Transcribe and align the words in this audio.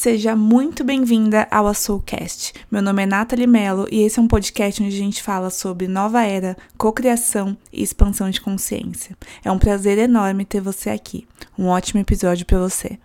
Seja 0.00 0.34
muito 0.34 0.82
bem-vinda 0.82 1.46
ao 1.50 1.74
Soulcast. 1.74 2.54
Meu 2.70 2.80
nome 2.80 3.02
é 3.02 3.06
Nathalie 3.06 3.46
Mello 3.46 3.86
e 3.92 4.00
esse 4.00 4.18
é 4.18 4.22
um 4.22 4.26
podcast 4.26 4.82
onde 4.82 4.94
a 4.94 4.98
gente 4.98 5.22
fala 5.22 5.50
sobre 5.50 5.86
nova 5.86 6.24
era, 6.24 6.56
cocriação 6.78 7.54
e 7.70 7.82
expansão 7.82 8.30
de 8.30 8.40
consciência. 8.40 9.14
É 9.44 9.52
um 9.52 9.58
prazer 9.58 9.98
enorme 9.98 10.46
ter 10.46 10.62
você 10.62 10.88
aqui. 10.88 11.28
Um 11.58 11.66
ótimo 11.66 12.00
episódio 12.00 12.46
para 12.46 12.58
você. 12.58 12.98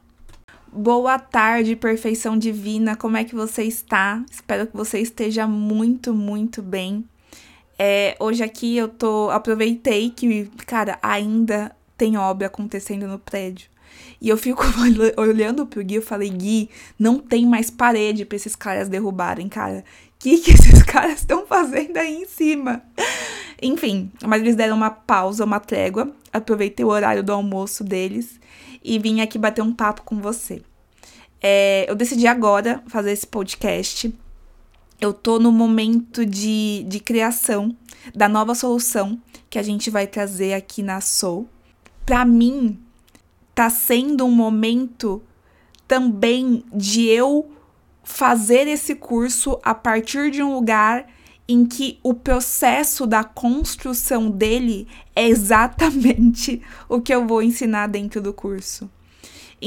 Boa 0.71 1.19
tarde, 1.19 1.75
perfeição 1.75 2.37
divina. 2.37 2.95
Como 2.95 3.17
é 3.17 3.25
que 3.25 3.35
você 3.35 3.63
está? 3.63 4.23
Espero 4.31 4.65
que 4.65 4.77
você 4.77 4.97
esteja 4.99 5.45
muito, 5.45 6.13
muito 6.13 6.61
bem. 6.61 7.03
É, 7.77 8.15
hoje 8.21 8.41
aqui 8.41 8.77
eu 8.77 8.87
tô 8.87 9.29
aproveitei 9.31 10.11
que, 10.11 10.49
cara, 10.65 10.97
ainda 11.01 11.75
tem 11.97 12.15
obra 12.15 12.47
acontecendo 12.47 13.05
no 13.05 13.19
prédio. 13.19 13.74
E 14.21 14.29
eu 14.29 14.37
fico 14.37 14.63
olhando 15.17 15.65
pro 15.65 15.83
Gui, 15.83 15.95
eu 15.95 16.01
falei, 16.01 16.29
Gui, 16.29 16.69
não 16.97 17.19
tem 17.19 17.45
mais 17.45 17.69
parede 17.69 18.25
pra 18.25 18.35
esses 18.35 18.55
caras 18.55 18.89
derrubarem, 18.89 19.47
cara. 19.47 19.83
O 20.15 20.19
que, 20.19 20.37
que 20.37 20.51
esses 20.53 20.83
caras 20.83 21.19
estão 21.19 21.45
fazendo 21.45 21.97
aí 21.97 22.23
em 22.23 22.25
cima? 22.25 22.81
Enfim, 23.61 24.11
mas 24.25 24.41
eles 24.41 24.55
deram 24.55 24.75
uma 24.75 24.89
pausa, 24.89 25.43
uma 25.43 25.59
trégua. 25.59 26.11
Aproveitei 26.31 26.85
o 26.85 26.89
horário 26.89 27.23
do 27.23 27.31
almoço 27.31 27.83
deles 27.83 28.39
e 28.83 28.99
vim 28.99 29.21
aqui 29.21 29.37
bater 29.37 29.61
um 29.61 29.73
papo 29.73 30.03
com 30.03 30.21
você. 30.21 30.61
É, 31.41 31.89
eu 31.89 31.95
decidi 31.95 32.27
agora 32.27 32.83
fazer 32.87 33.11
esse 33.11 33.27
podcast. 33.27 34.13
Eu 34.99 35.13
tô 35.13 35.39
no 35.39 35.51
momento 35.51 36.25
de, 36.25 36.83
de 36.87 36.99
criação 36.99 37.75
da 38.13 38.29
nova 38.29 38.55
solução 38.55 39.19
que 39.49 39.59
a 39.59 39.63
gente 39.63 39.89
vai 39.89 40.07
trazer 40.07 40.53
aqui 40.53 40.81
na 40.81 41.01
Soul. 41.01 41.47
Para 42.05 42.25
mim, 42.25 42.79
tá 43.55 43.69
sendo 43.69 44.25
um 44.25 44.31
momento 44.31 45.23
também 45.87 46.63
de 46.73 47.05
eu 47.05 47.49
fazer 48.03 48.67
esse 48.67 48.93
curso 48.93 49.59
a 49.63 49.73
partir 49.73 50.29
de 50.29 50.43
um 50.43 50.53
lugar 50.53 51.07
em 51.47 51.65
que 51.65 51.99
o 52.03 52.13
processo 52.13 53.07
da 53.07 53.23
construção 53.23 54.29
dele 54.29 54.87
é 55.15 55.27
exatamente 55.27 56.61
o 56.89 56.99
que 56.99 57.13
eu 57.13 57.25
vou 57.25 57.41
ensinar 57.41 57.87
dentro 57.87 58.21
do 58.21 58.33
curso. 58.33 58.89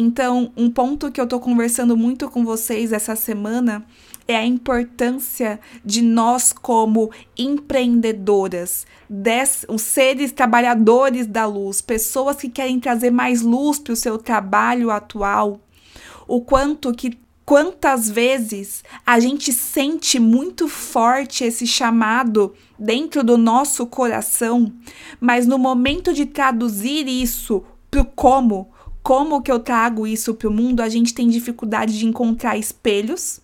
Então, 0.00 0.52
um 0.56 0.70
ponto 0.70 1.10
que 1.10 1.20
eu 1.20 1.26
tô 1.26 1.40
conversando 1.40 1.96
muito 1.96 2.30
com 2.30 2.44
vocês 2.44 2.92
essa 2.92 3.16
semana 3.16 3.84
é 4.28 4.36
a 4.36 4.46
importância 4.46 5.58
de 5.84 6.02
nós, 6.02 6.52
como 6.52 7.10
empreendedoras, 7.36 8.86
des, 9.10 9.66
os 9.68 9.82
seres 9.82 10.30
trabalhadores 10.30 11.26
da 11.26 11.46
luz, 11.46 11.80
pessoas 11.80 12.36
que 12.36 12.48
querem 12.48 12.78
trazer 12.78 13.10
mais 13.10 13.42
luz 13.42 13.80
para 13.80 13.92
o 13.92 13.96
seu 13.96 14.18
trabalho 14.18 14.92
atual, 14.92 15.60
o 16.28 16.42
quanto 16.42 16.94
que 16.94 17.18
quantas 17.44 18.08
vezes 18.08 18.84
a 19.04 19.18
gente 19.18 19.52
sente 19.52 20.20
muito 20.20 20.68
forte 20.68 21.42
esse 21.42 21.66
chamado 21.66 22.54
dentro 22.78 23.24
do 23.24 23.36
nosso 23.36 23.84
coração, 23.84 24.72
mas 25.20 25.44
no 25.44 25.58
momento 25.58 26.14
de 26.14 26.24
traduzir 26.24 27.08
isso 27.08 27.64
para 27.90 28.04
como, 28.04 28.70
como 29.02 29.42
que 29.42 29.50
eu 29.50 29.58
trago 29.58 30.06
isso 30.06 30.34
para 30.34 30.48
o 30.48 30.52
mundo, 30.52 30.80
a 30.80 30.88
gente 30.88 31.14
tem 31.14 31.28
dificuldade 31.28 31.98
de 31.98 32.06
encontrar 32.06 32.56
espelhos 32.56 33.40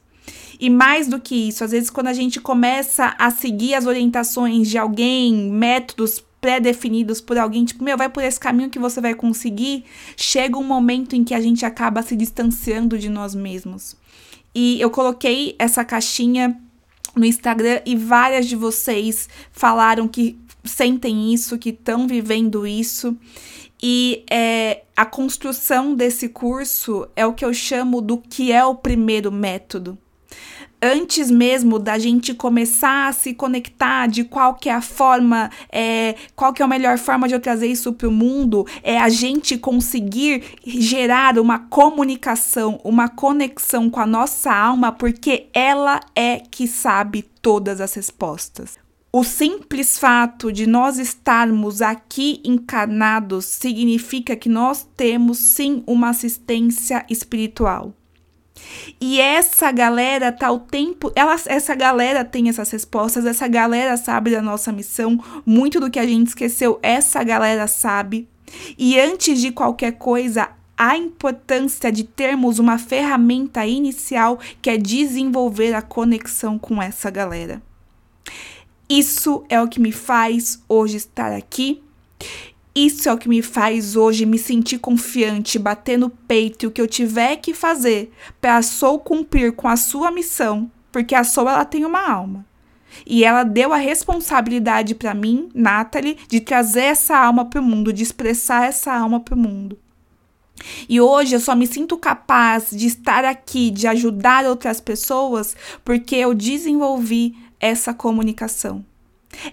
e 0.58 0.70
mais 0.70 1.08
do 1.08 1.20
que 1.20 1.34
isso, 1.48 1.64
às 1.64 1.72
vezes 1.72 1.90
quando 1.90 2.06
a 2.06 2.12
gente 2.12 2.40
começa 2.40 3.14
a 3.18 3.30
seguir 3.30 3.74
as 3.74 3.86
orientações 3.86 4.68
de 4.68 4.78
alguém, 4.78 5.50
métodos 5.50 6.22
pré-definidos 6.40 7.20
por 7.20 7.38
alguém, 7.38 7.64
tipo, 7.64 7.82
meu, 7.82 7.96
vai 7.96 8.08
por 8.08 8.22
esse 8.22 8.38
caminho 8.38 8.68
que 8.68 8.78
você 8.78 9.00
vai 9.00 9.14
conseguir, 9.14 9.84
chega 10.16 10.58
um 10.58 10.62
momento 10.62 11.16
em 11.16 11.24
que 11.24 11.32
a 11.32 11.40
gente 11.40 11.64
acaba 11.64 12.02
se 12.02 12.14
distanciando 12.14 12.98
de 12.98 13.08
nós 13.08 13.34
mesmos. 13.34 13.96
E 14.54 14.80
eu 14.80 14.90
coloquei 14.90 15.56
essa 15.58 15.84
caixinha 15.84 16.60
no 17.16 17.24
Instagram 17.24 17.80
e 17.86 17.96
várias 17.96 18.46
de 18.46 18.56
vocês 18.56 19.28
falaram 19.52 20.06
que 20.06 20.38
sentem 20.62 21.32
isso, 21.32 21.58
que 21.58 21.70
estão 21.70 22.06
vivendo 22.06 22.66
isso. 22.66 23.16
E 23.86 24.24
é, 24.30 24.80
a 24.96 25.04
construção 25.04 25.94
desse 25.94 26.30
curso 26.30 27.06
é 27.14 27.26
o 27.26 27.34
que 27.34 27.44
eu 27.44 27.52
chamo 27.52 28.00
do 28.00 28.16
que 28.16 28.50
é 28.50 28.64
o 28.64 28.74
primeiro 28.74 29.30
método 29.30 29.98
antes 30.84 31.30
mesmo 31.30 31.78
da 31.78 31.98
gente 31.98 32.34
começar 32.34 33.08
a 33.08 33.12
se 33.12 33.32
conectar 33.32 34.06
de 34.06 34.22
qual 34.22 34.54
que 34.54 34.68
é 34.68 34.74
a 34.74 34.82
forma, 34.82 35.50
é, 35.72 36.14
qual 36.36 36.52
que 36.52 36.60
é 36.60 36.64
a 36.64 36.68
melhor 36.68 36.98
forma 36.98 37.26
de 37.26 37.34
eu 37.34 37.40
trazer 37.40 37.68
isso 37.68 37.94
para 37.94 38.06
o 38.06 38.12
mundo, 38.12 38.66
é 38.82 38.98
a 38.98 39.08
gente 39.08 39.56
conseguir 39.56 40.44
gerar 40.66 41.38
uma 41.38 41.58
comunicação, 41.58 42.78
uma 42.84 43.08
conexão 43.08 43.88
com 43.88 44.00
a 44.00 44.06
nossa 44.06 44.52
alma, 44.52 44.92
porque 44.92 45.46
ela 45.54 46.00
é 46.14 46.42
que 46.50 46.68
sabe 46.68 47.22
todas 47.40 47.80
as 47.80 47.94
respostas. 47.94 48.83
O 49.16 49.22
simples 49.22 49.96
fato 49.96 50.50
de 50.50 50.66
nós 50.66 50.98
estarmos 50.98 51.80
aqui 51.80 52.40
encarnados 52.42 53.44
significa 53.44 54.34
que 54.34 54.48
nós 54.48 54.88
temos 54.96 55.38
sim 55.38 55.84
uma 55.86 56.08
assistência 56.08 57.06
espiritual. 57.08 57.94
E 59.00 59.20
essa 59.20 59.70
galera 59.70 60.32
tá 60.32 60.50
o 60.50 60.58
tempo. 60.58 61.12
Ela, 61.14 61.36
essa 61.46 61.76
galera 61.76 62.24
tem 62.24 62.48
essas 62.48 62.68
respostas, 62.72 63.24
essa 63.24 63.46
galera 63.46 63.96
sabe 63.96 64.32
da 64.32 64.42
nossa 64.42 64.72
missão. 64.72 65.22
Muito 65.46 65.78
do 65.78 65.88
que 65.88 66.00
a 66.00 66.06
gente 66.08 66.26
esqueceu, 66.26 66.80
essa 66.82 67.22
galera 67.22 67.68
sabe. 67.68 68.28
E 68.76 68.98
antes 68.98 69.40
de 69.40 69.52
qualquer 69.52 69.92
coisa, 69.92 70.48
a 70.76 70.96
importância 70.96 71.92
de 71.92 72.02
termos 72.02 72.58
uma 72.58 72.78
ferramenta 72.78 73.64
inicial 73.64 74.40
que 74.60 74.70
é 74.70 74.76
desenvolver 74.76 75.72
a 75.72 75.82
conexão 75.82 76.58
com 76.58 76.82
essa 76.82 77.12
galera. 77.12 77.62
Isso 78.88 79.44
é 79.48 79.60
o 79.60 79.68
que 79.68 79.80
me 79.80 79.92
faz 79.92 80.62
hoje 80.68 80.96
estar 80.96 81.32
aqui. 81.32 81.82
Isso 82.74 83.08
é 83.08 83.12
o 83.12 83.18
que 83.18 83.28
me 83.28 83.40
faz 83.40 83.94
hoje 83.94 84.26
me 84.26 84.36
sentir 84.36 84.78
confiante, 84.78 85.58
bater 85.58 85.96
no 85.96 86.10
peito 86.10 86.64
e 86.64 86.66
o 86.66 86.70
que 86.70 86.80
eu 86.80 86.88
tiver 86.88 87.36
que 87.36 87.54
fazer 87.54 88.12
para 88.40 88.56
a 88.56 88.62
Soul 88.62 88.98
cumprir 88.98 89.52
com 89.52 89.68
a 89.68 89.76
sua 89.76 90.10
missão, 90.10 90.70
porque 90.90 91.14
a 91.14 91.22
Soul 91.22 91.48
ela 91.48 91.64
tem 91.64 91.84
uma 91.84 92.10
alma. 92.10 92.44
E 93.06 93.24
ela 93.24 93.44
deu 93.44 93.72
a 93.72 93.76
responsabilidade 93.76 94.94
para 94.94 95.14
mim, 95.14 95.48
Natalie, 95.54 96.18
de 96.28 96.40
trazer 96.40 96.82
essa 96.82 97.16
alma 97.16 97.44
para 97.44 97.60
o 97.60 97.64
mundo, 97.64 97.92
de 97.92 98.02
expressar 98.02 98.66
essa 98.66 98.92
alma 98.92 99.20
para 99.20 99.34
o 99.34 99.38
mundo. 99.38 99.78
E 100.88 101.00
hoje 101.00 101.34
eu 101.34 101.40
só 101.40 101.54
me 101.54 101.66
sinto 101.66 101.96
capaz 101.96 102.70
de 102.70 102.86
estar 102.86 103.24
aqui, 103.24 103.70
de 103.70 103.86
ajudar 103.86 104.46
outras 104.46 104.80
pessoas, 104.80 105.56
porque 105.84 106.16
eu 106.16 106.34
desenvolvi 106.34 107.36
essa 107.64 107.94
comunicação 107.94 108.84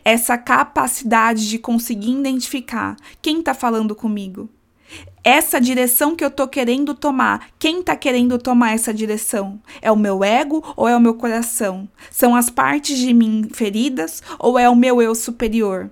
essa 0.04 0.38
capacidade 0.38 1.50
de 1.50 1.58
conseguir 1.58 2.12
identificar 2.12 2.96
quem 3.22 3.40
está 3.40 3.54
falando 3.54 3.96
comigo. 3.96 4.50
Essa 5.24 5.62
direção 5.62 6.16
que 6.16 6.26
eu 6.26 6.32
tô 6.32 6.48
querendo 6.48 6.94
tomar, 6.94 7.50
quem 7.60 7.82
tá 7.82 7.96
querendo 7.96 8.38
tomar 8.38 8.74
essa 8.74 8.94
direção? 8.94 9.62
É 9.82 9.92
o 9.92 9.96
meu 9.96 10.24
ego 10.24 10.64
ou 10.76 10.88
é 10.88 10.96
o 10.96 11.00
meu 11.00 11.14
coração? 11.14 11.88
São 12.10 12.36
as 12.36 12.50
partes 12.50 12.98
de 12.98 13.14
mim 13.14 13.48
feridas 13.54 14.22
ou 14.40 14.58
é 14.58 14.68
o 14.68 14.76
meu 14.76 15.02
eu 15.02 15.14
superior? 15.14 15.90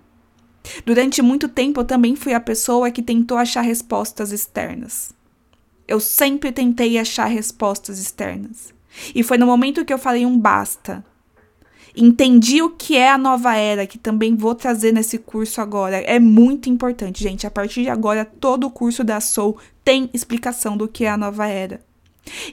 Durante 0.85 1.21
muito 1.21 1.47
tempo 1.47 1.79
eu 1.79 1.85
também 1.85 2.15
fui 2.15 2.33
a 2.33 2.39
pessoa 2.39 2.91
que 2.91 3.01
tentou 3.01 3.37
achar 3.37 3.61
respostas 3.61 4.31
externas. 4.31 5.13
Eu 5.87 5.99
sempre 5.99 6.51
tentei 6.51 6.97
achar 6.97 7.25
respostas 7.25 7.99
externas. 7.99 8.73
E 9.15 9.23
foi 9.23 9.37
no 9.37 9.45
momento 9.45 9.85
que 9.85 9.93
eu 9.93 9.97
falei 9.97 10.25
um 10.25 10.37
basta, 10.37 11.05
Entendi 11.95 12.61
o 12.61 12.69
que 12.69 12.95
é 12.95 13.09
a 13.09 13.17
nova 13.17 13.55
era, 13.55 13.87
que 13.87 13.97
também 13.97 14.35
vou 14.35 14.53
trazer 14.53 14.93
nesse 14.93 15.17
curso 15.17 15.59
agora. 15.59 15.97
É 15.97 16.19
muito 16.19 16.69
importante, 16.69 17.23
gente. 17.23 17.47
A 17.47 17.51
partir 17.51 17.83
de 17.83 17.89
agora, 17.89 18.25
todo 18.25 18.67
o 18.67 18.71
curso 18.71 19.03
da 19.03 19.19
Soul 19.19 19.57
tem 19.83 20.09
explicação 20.13 20.77
do 20.77 20.87
que 20.87 21.05
é 21.05 21.09
a 21.09 21.17
nova 21.17 21.47
era. 21.47 21.81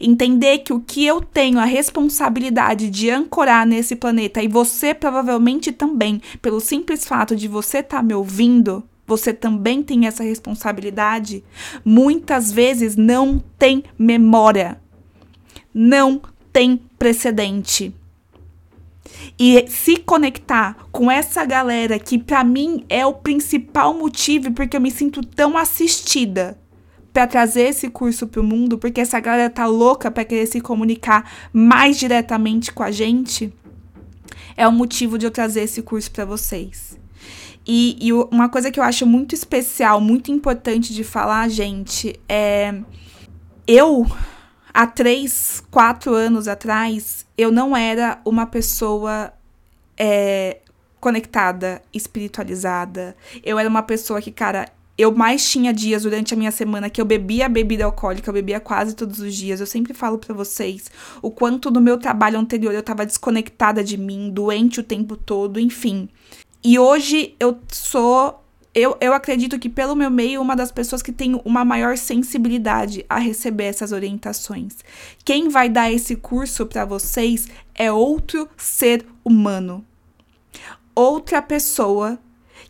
Entender 0.01 0.59
que 0.59 0.73
o 0.73 0.81
que 0.81 1.05
eu 1.05 1.21
tenho 1.21 1.59
a 1.59 1.65
responsabilidade 1.65 2.89
de 2.89 3.11
ancorar 3.11 3.67
nesse 3.67 3.95
planeta, 3.95 4.43
e 4.43 4.49
você 4.49 4.95
provavelmente 4.95 5.71
também, 5.71 6.21
pelo 6.41 6.61
simples 6.61 7.05
fato 7.05 7.37
de 7.37 7.47
você 7.47 7.79
estar 7.79 7.99
tá 7.99 8.03
me 8.03 8.15
ouvindo, 8.15 8.83
você 9.07 9.35
também 9.35 9.83
tem 9.83 10.07
essa 10.07 10.25
responsabilidade, 10.25 11.45
muitas 11.85 12.51
vezes 12.51 12.97
não 12.97 13.43
tem 13.59 13.85
memória, 13.99 14.81
não 15.75 16.23
tem 16.53 16.81
precedente 16.99 17.95
e 19.39 19.67
se 19.69 19.97
conectar 19.97 20.77
com 20.93 21.11
essa 21.11 21.45
galera 21.45 21.99
que 21.99 22.19
para 22.19 22.43
mim 22.45 22.85
é 22.89 23.05
o 23.07 23.13
principal 23.15 23.95
motivo 23.95 24.53
porque 24.53 24.77
eu 24.77 24.81
me 24.81 24.91
sinto 24.91 25.21
tão 25.25 25.57
assistida 25.57 26.59
para 27.13 27.27
trazer 27.27 27.63
esse 27.63 27.89
curso 27.89 28.27
pro 28.27 28.45
mundo, 28.45 28.77
porque 28.77 29.01
essa 29.01 29.19
galera 29.19 29.49
tá 29.49 29.65
louca 29.65 30.11
para 30.11 30.25
querer 30.25 30.47
se 30.47 30.61
comunicar 30.61 31.49
mais 31.51 31.99
diretamente 31.99 32.71
com 32.71 32.83
a 32.83 32.91
gente, 32.91 33.51
é 34.55 34.69
o 34.69 34.73
motivo 34.73 35.17
de 35.17 35.25
eu 35.25 35.31
trazer 35.31 35.63
esse 35.63 35.81
curso 35.81 36.11
para 36.11 36.27
vocês. 36.27 36.99
E, 37.67 37.97
e 38.01 38.13
uma 38.13 38.49
coisa 38.49 38.71
que 38.71 38.79
eu 38.79 38.85
acho 38.85 39.07
muito 39.07 39.35
especial, 39.35 40.01
muito 40.01 40.31
importante 40.31 40.95
de 40.95 41.03
falar, 41.03 41.49
gente, 41.49 42.21
é 42.29 42.75
eu 43.67 44.07
há 44.73 44.87
três, 44.87 45.63
quatro 45.71 46.15
anos 46.15 46.47
atrás, 46.47 47.26
eu 47.37 47.53
não 47.53 47.77
era 47.77 48.21
uma 48.25 48.47
pessoa 48.47 49.33
é, 49.97 50.59
conectada, 51.01 51.83
espiritualizada. 51.93 53.17
Eu 53.45 53.59
era 53.59 53.69
uma 53.69 53.83
pessoa 53.83 54.21
que, 54.21 54.33
cara, 54.33 54.69
eu 54.99 55.15
mais 55.15 55.49
tinha 55.49 55.73
dias 55.73 56.05
durante 56.05 56.33
a 56.33 56.37
minha 56.37 56.51
semana 56.51 56.89
que 56.89 57.01
eu 57.01 57.05
bebia 57.05 57.49
bebida 57.49 57.85
alcoólica, 57.85 58.31
eu 58.31 58.35
bebia 58.35 58.59
quase 58.59 58.95
todos 58.95 59.21
os 59.21 59.35
dias. 59.35 59.61
Eu 59.61 59.67
sempre 59.67 59.93
falo 59.93 60.19
para 60.19 60.35
vocês 60.35 60.91
o 61.21 61.31
quanto 61.31 61.71
no 61.71 61.81
meu 61.81 61.99
trabalho 61.99 62.39
anterior 62.39 62.73
eu 62.73 62.83
tava 62.83 63.05
desconectada 63.05 63.85
de 63.85 63.97
mim, 63.97 64.31
doente 64.31 64.81
o 64.81 64.85
tempo 64.85 65.17
todo, 65.17 65.61
enfim. 65.61 66.09
E 66.65 66.79
hoje 66.79 67.35
eu 67.39 67.59
sou 67.71 68.43
eu, 68.77 68.95
eu 69.01 69.15
acredito 69.15 69.59
que, 69.59 69.71
pelo 69.71 69.97
meu 69.97 70.11
meio, 70.11 70.43
uma 70.43 70.55
das 70.55 70.71
pessoas 70.71 71.01
que 71.01 71.11
tem 71.11 71.41
uma 71.47 71.65
maior 71.65 71.97
sensibilidade 71.97 73.07
a 73.09 73.19
receber 73.19 73.65
essas 73.65 73.91
orientações. 73.91 74.75
Quem 75.25 75.49
vai 75.49 75.71
dar 75.71 75.91
esse 75.91 76.15
curso 76.15 76.67
para 76.67 76.85
vocês 76.85 77.49
é 77.75 77.91
outro 77.91 78.47
ser 78.55 79.07
humano. 79.25 79.83
Outra 80.95 81.41
pessoa 81.41 82.19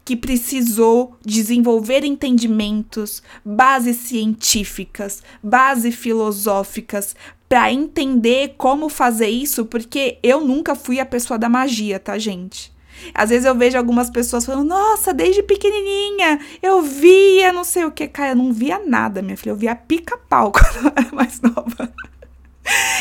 que 0.04 0.14
precisou 0.14 1.16
desenvolver 1.24 2.04
entendimentos, 2.04 3.20
bases 3.44 3.96
científicas, 3.96 5.24
bases 5.42 5.96
filosóficas 5.96 7.16
para 7.48 7.72
entender 7.72 8.54
como 8.56 8.88
fazer 8.88 9.28
isso, 9.28 9.66
porque 9.66 10.20
eu 10.22 10.40
nunca 10.40 10.76
fui 10.76 11.00
a 11.00 11.06
pessoa 11.06 11.36
da 11.36 11.48
magia, 11.48 11.98
tá, 11.98 12.16
gente? 12.16 12.75
Às 13.14 13.30
vezes 13.30 13.44
eu 13.44 13.54
vejo 13.54 13.76
algumas 13.76 14.10
pessoas 14.10 14.44
falando, 14.44 14.68
nossa, 14.68 15.12
desde 15.12 15.42
pequenininha 15.42 16.40
eu 16.62 16.82
via 16.82 17.52
não 17.52 17.64
sei 17.64 17.84
o 17.84 17.90
que. 17.90 18.08
Cara, 18.08 18.32
eu 18.32 18.36
não 18.36 18.52
via 18.52 18.78
nada, 18.84 19.22
minha 19.22 19.36
filha. 19.36 19.52
Eu 19.52 19.56
via 19.56 19.74
pica-pau 19.74 20.50
quando 20.52 20.86
eu 20.86 20.92
era 20.96 21.14
mais 21.14 21.40
nova. 21.40 21.92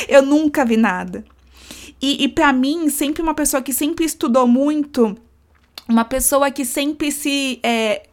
Eu 0.08 0.22
nunca 0.22 0.64
vi 0.66 0.78
nada. 0.78 1.24
E, 2.02 2.24
e 2.24 2.28
para 2.28 2.52
mim, 2.54 2.90
sempre 2.90 3.22
uma 3.22 3.34
pessoa 3.34 3.62
que 3.62 3.74
sempre 3.74 4.06
estudou 4.06 4.48
muito, 4.48 5.18
uma 5.88 6.06
pessoa 6.06 6.52
que 6.52 6.66
sempre 6.66 7.12
se 7.12 7.60
é, 7.64 8.08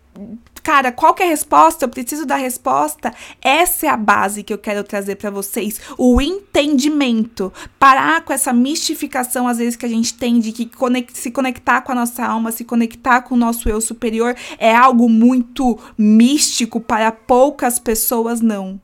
cara, 0.62 0.92
qual 0.92 1.14
que 1.14 1.22
é 1.22 1.26
a 1.26 1.28
resposta? 1.28 1.84
Eu 1.84 1.88
preciso 1.88 2.24
da 2.24 2.36
resposta. 2.36 3.12
Essa 3.40 3.86
é 3.86 3.88
a 3.88 3.96
base 3.96 4.42
que 4.42 4.52
eu 4.52 4.58
quero 4.58 4.84
trazer 4.84 5.16
para 5.16 5.30
vocês, 5.30 5.80
o 5.98 6.20
entendimento. 6.20 7.52
Parar 7.78 8.24
com 8.24 8.32
essa 8.32 8.52
mistificação 8.52 9.48
às 9.48 9.58
vezes 9.58 9.76
que 9.76 9.86
a 9.86 9.88
gente 9.88 10.14
tem 10.14 10.38
de 10.38 10.52
que 10.52 10.66
conect 10.66 11.18
se 11.18 11.30
conectar 11.30 11.82
com 11.82 11.92
a 11.92 11.94
nossa 11.94 12.24
alma, 12.24 12.52
se 12.52 12.64
conectar 12.64 13.22
com 13.22 13.34
o 13.34 13.38
nosso 13.38 13.68
eu 13.68 13.80
superior 13.80 14.36
é 14.58 14.74
algo 14.74 15.08
muito 15.08 15.78
místico 15.98 16.80
para 16.80 17.10
poucas 17.10 17.78
pessoas 17.78 18.40
não. 18.40 18.80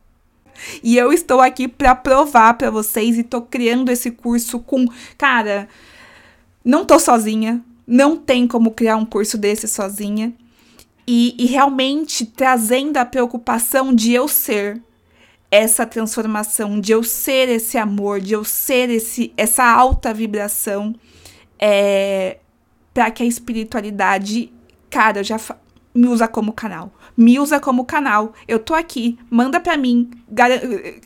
E 0.83 0.97
eu 0.97 1.13
estou 1.13 1.41
aqui 1.41 1.69
para 1.69 1.95
provar 1.95 2.55
para 2.55 2.71
vocês 2.71 3.17
e 3.17 3.23
tô 3.23 3.41
criando 3.43 3.91
esse 3.91 4.11
curso 4.11 4.59
com, 4.59 4.87
cara, 5.17 5.69
não 6.65 6.85
tô 6.85 6.99
sozinha, 6.99 7.63
não 7.87 8.17
tem 8.17 8.47
como 8.47 8.73
criar 8.73 8.97
um 8.97 9.07
curso 9.07 9.39
desse 9.39 9.69
sozinha 9.69 10.35
e, 11.11 11.35
e 11.39 11.47
realmente 11.47 12.27
trazendo 12.27 12.99
a 12.99 13.05
preocupação 13.05 13.95
de 13.95 14.13
eu 14.13 14.29
ser 14.29 14.79
essa 15.51 15.87
transformação, 15.87 16.79
de 16.79 16.93
eu 16.93 17.03
ser 17.03 17.49
esse 17.49 17.79
amor, 17.79 18.21
de 18.21 18.35
eu 18.35 18.45
ser 18.45 18.91
esse, 18.91 19.33
essa 19.35 19.65
alta 19.65 20.13
vibração, 20.13 20.95
é, 21.59 22.37
para 22.93 23.11
que 23.11 23.23
a 23.23 23.27
espiritualidade, 23.27 24.53
cara, 24.91 25.25
já 25.25 25.41
me 25.95 26.09
usa 26.09 26.29
como 26.29 26.53
canal. 26.53 26.93
Me 27.17 27.41
usa 27.41 27.59
como 27.59 27.87
canal. 27.87 28.35
Eu 28.47 28.59
tô 28.59 28.75
aqui, 28.75 29.19
manda 29.31 29.59
para 29.59 29.79
mim. 29.79 30.11
Gar 30.31 30.51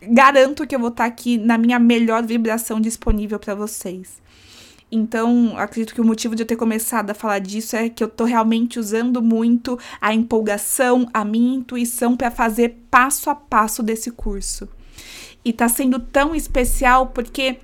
garanto 0.02 0.66
que 0.66 0.75
eu 0.75 0.81
vou 0.81 0.88
estar 0.88 1.04
tá 1.04 1.08
aqui 1.08 1.38
na 1.38 1.56
minha 1.56 1.78
melhor 1.78 2.25
vibração 2.26 2.81
disponível 2.81 3.38
para 3.38 3.54
vocês. 3.54 4.20
Então, 4.94 5.54
acredito 5.56 5.94
que 5.94 6.02
o 6.02 6.04
motivo 6.04 6.36
de 6.36 6.42
eu 6.42 6.46
ter 6.46 6.56
começado 6.56 7.08
a 7.08 7.14
falar 7.14 7.38
disso 7.38 7.74
é 7.74 7.88
que 7.88 8.04
eu 8.04 8.08
tô 8.08 8.24
realmente 8.24 8.78
usando 8.78 9.22
muito 9.22 9.78
a 9.98 10.12
empolgação, 10.12 11.08
a 11.14 11.24
minha 11.24 11.56
intuição 11.56 12.14
para 12.14 12.30
fazer 12.30 12.76
passo 12.90 13.30
a 13.30 13.34
passo 13.34 13.82
desse 13.82 14.10
curso. 14.10 14.68
E 15.42 15.50
tá 15.50 15.66
sendo 15.66 15.98
tão 15.98 16.34
especial 16.34 17.06
porque 17.06 17.56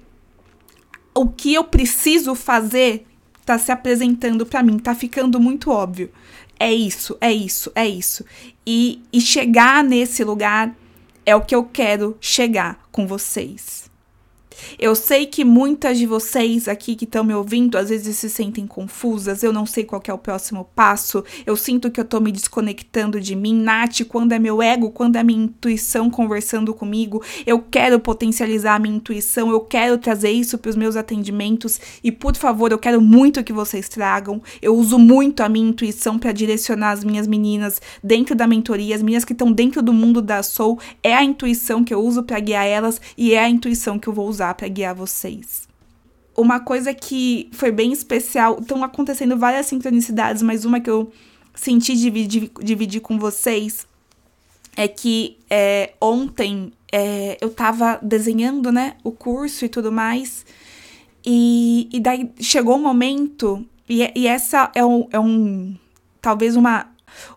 o 1.15 1.29
que 1.29 1.53
eu 1.53 1.65
preciso 1.65 2.35
fazer 2.35 3.07
tá 3.45 3.59
se 3.59 3.71
apresentando 3.71 4.47
para 4.47 4.63
mim, 4.63 4.79
tá 4.79 4.95
ficando 4.95 5.39
muito 5.39 5.71
óbvio. 5.71 6.11
É 6.59 6.73
isso, 6.73 7.19
é 7.21 7.31
isso, 7.31 7.71
é 7.75 7.87
isso. 7.87 8.25
E, 8.67 9.03
e 9.13 9.21
chegar 9.21 9.85
nesse 9.85 10.25
lugar 10.25 10.75
é 11.27 11.37
o 11.37 11.43
que 11.43 11.55
eu 11.55 11.65
quero 11.65 12.17
chegar 12.23 12.89
com 12.91 13.07
vocês. 13.07 13.88
Eu 14.79 14.95
sei 14.95 15.27
que 15.27 15.45
muitas 15.45 15.99
de 15.99 16.07
vocês 16.07 16.69
aqui 16.69 16.95
que 16.95 17.05
estão 17.05 17.25
me 17.25 17.35
ouvindo 17.35 17.77
às 17.77 17.89
vezes 17.89 18.17
se 18.17 18.29
sentem 18.31 18.67
confusas, 18.67 19.43
eu 19.43 19.53
não 19.53 19.67
sei 19.67 19.85
qual 19.85 20.03
é 20.07 20.13
o 20.13 20.19
próximo 20.19 20.69
passo, 20.75 21.25
eu 21.47 21.57
sinto 21.57 21.91
que 21.91 22.01
eu 22.01 22.05
tô 22.05 22.21
me 22.21 22.33
desconectando 22.33 23.21
de 23.21 23.35
mim. 23.35 23.55
Nath, 23.55 24.03
quando 24.09 24.33
é 24.33 24.39
meu 24.39 24.63
ego, 24.63 24.91
quando 24.91 25.17
é 25.17 25.23
minha 25.23 25.45
intuição 25.45 26.11
conversando 26.11 26.73
comigo, 26.75 27.23
eu 27.47 27.61
quero 27.61 28.01
potencializar 28.01 28.77
a 28.77 28.79
minha 28.79 28.97
intuição, 28.97 29.51
eu 29.51 29.61
quero 29.61 29.99
trazer 29.99 30.31
isso 30.31 30.59
para 30.59 30.71
os 30.71 30.77
meus 30.77 30.97
atendimentos. 30.97 31.81
E, 32.03 32.11
por 32.11 32.35
favor, 32.37 32.73
eu 32.73 32.79
quero 32.79 33.01
muito 33.01 33.45
que 33.45 33.53
vocês 33.53 33.89
tragam. 33.89 34.43
Eu 34.61 34.77
uso 34.77 34.99
muito 34.99 35.43
a 35.43 35.49
minha 35.49 35.69
intuição 35.69 36.19
para 36.19 36.33
direcionar 36.33 36.93
as 36.93 37.05
minhas 37.05 37.27
meninas 37.27 37.81
dentro 38.03 38.35
da 38.35 38.47
mentoria, 38.47 38.95
as 38.95 39.03
meninas 39.03 39.25
que 39.25 39.33
estão 39.33 39.53
dentro 39.53 39.83
do 39.83 39.93
mundo 39.93 40.23
da 40.23 40.43
Soul, 40.43 40.79
é 41.03 41.15
a 41.15 41.25
intuição 41.25 41.85
que 41.85 41.93
eu 41.93 42.01
uso 42.01 42.23
para 42.23 42.41
guiar 42.41 42.67
elas 42.67 43.01
e 43.17 43.35
é 43.35 43.41
a 43.41 43.49
intuição 43.49 43.99
que 43.99 44.09
eu 44.09 44.13
vou 44.13 44.29
usar 44.29 44.48
usar 44.49 44.55
para 44.55 44.69
guiar 44.69 44.95
vocês. 44.95 45.69
Uma 46.37 46.61
coisa 46.61 46.95
que 46.95 47.49
foi 47.53 47.71
bem 47.71 47.93
especial, 47.93 48.59
estão 48.61 48.83
acontecendo 48.85 49.37
várias 49.37 49.67
sincronicidades, 49.67 50.43
mas 50.43 50.65
uma 50.65 50.81
que 50.81 50.89
eu 50.89 51.13
senti 51.55 51.97
dividir, 51.97 52.51
dividir 52.61 53.01
com 53.01 53.19
vocês 53.19 53.87
é 54.77 54.87
que 54.87 55.37
é, 55.51 55.95
ontem 56.01 56.73
é, 56.93 57.37
eu 57.41 57.51
tava 57.51 57.99
desenhando, 58.01 58.71
né, 58.71 58.97
o 59.03 59.11
curso 59.11 59.65
e 59.65 59.69
tudo 59.69 59.91
mais, 59.91 60.47
e, 61.27 61.89
e 61.93 61.99
daí 61.99 62.31
chegou 62.41 62.77
um 62.77 62.83
momento, 62.83 63.67
e, 63.89 64.09
e 64.15 64.27
essa 64.29 64.71
é 64.75 64.85
um, 64.85 65.09
é 65.11 65.19
um 65.19 65.77
talvez 66.23 66.55
uma 66.55 66.87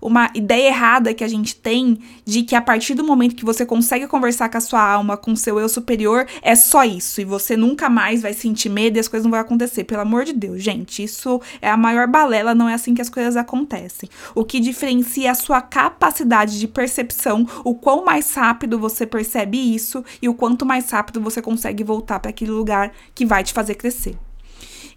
uma 0.02 0.30
ideia 0.34 0.68
errada 0.68 1.14
que 1.14 1.24
a 1.24 1.28
gente 1.28 1.56
tem 1.56 2.00
de 2.26 2.44
que 2.44 2.56
a 2.56 2.62
partir 2.62 2.94
do 2.94 3.04
momento 3.04 3.36
que 3.36 3.46
você 3.46 3.66
consegue 3.66 4.08
conversar 4.08 4.50
com 4.50 4.58
a 4.58 4.62
sua 4.62 4.82
alma, 4.82 5.18
com 5.18 5.32
o 5.32 5.38
seu 5.38 5.60
eu 5.60 5.70
superior, 5.70 6.26
é 6.42 6.56
só 6.56 6.84
isso. 6.84 7.22
E 7.22 7.26
você 7.26 7.56
nunca 7.58 7.90
mais 7.90 8.22
vai 8.22 8.34
sentir 8.34 8.70
medo 8.70 8.98
e 8.98 9.00
as 9.00 9.08
coisas 9.08 9.24
não 9.26 9.32
vão 9.32 9.40
acontecer. 9.40 9.84
Pelo 9.84 10.02
amor 10.02 10.26
de 10.26 10.34
Deus, 10.34 10.62
gente, 10.62 11.04
isso 11.04 11.42
é 11.62 11.70
a 11.70 11.78
maior 11.78 12.08
balela, 12.08 12.56
não 12.56 12.70
é 12.70 12.74
assim 12.74 12.94
que 12.94 13.02
as 13.02 13.10
coisas 13.10 13.36
acontecem. 13.38 14.10
O 14.36 14.44
que 14.44 14.60
diferencia 14.60 15.32
a 15.32 15.36
sua 15.36 15.62
capacidade 15.62 16.60
de 16.60 16.68
percepção, 16.68 17.48
o 17.64 17.76
quão 17.76 18.06
mais 18.06 18.34
rápido 18.34 18.80
você 18.80 19.06
percebe 19.06 19.58
isso 19.58 20.04
e 20.22 20.30
o 20.30 20.34
quanto 20.34 20.66
mais 20.66 20.90
rápido 20.90 21.22
você 21.22 21.42
consegue 21.42 21.84
voltar 21.84 22.20
para 22.20 22.30
aquele 22.30 22.52
lugar 22.52 22.92
que 23.14 23.26
vai 23.26 23.44
te 23.44 23.54
fazer 23.54 23.76
crescer. 23.76 24.18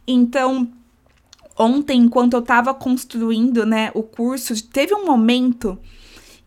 Então, 0.07 0.69
ontem, 1.59 2.01
enquanto 2.01 2.35
eu 2.35 2.41
estava 2.41 2.75
construindo, 2.75 3.65
né, 3.65 3.91
o 3.95 4.03
curso, 4.03 4.55
teve 4.69 4.95
um 4.95 5.05
momento 5.05 5.79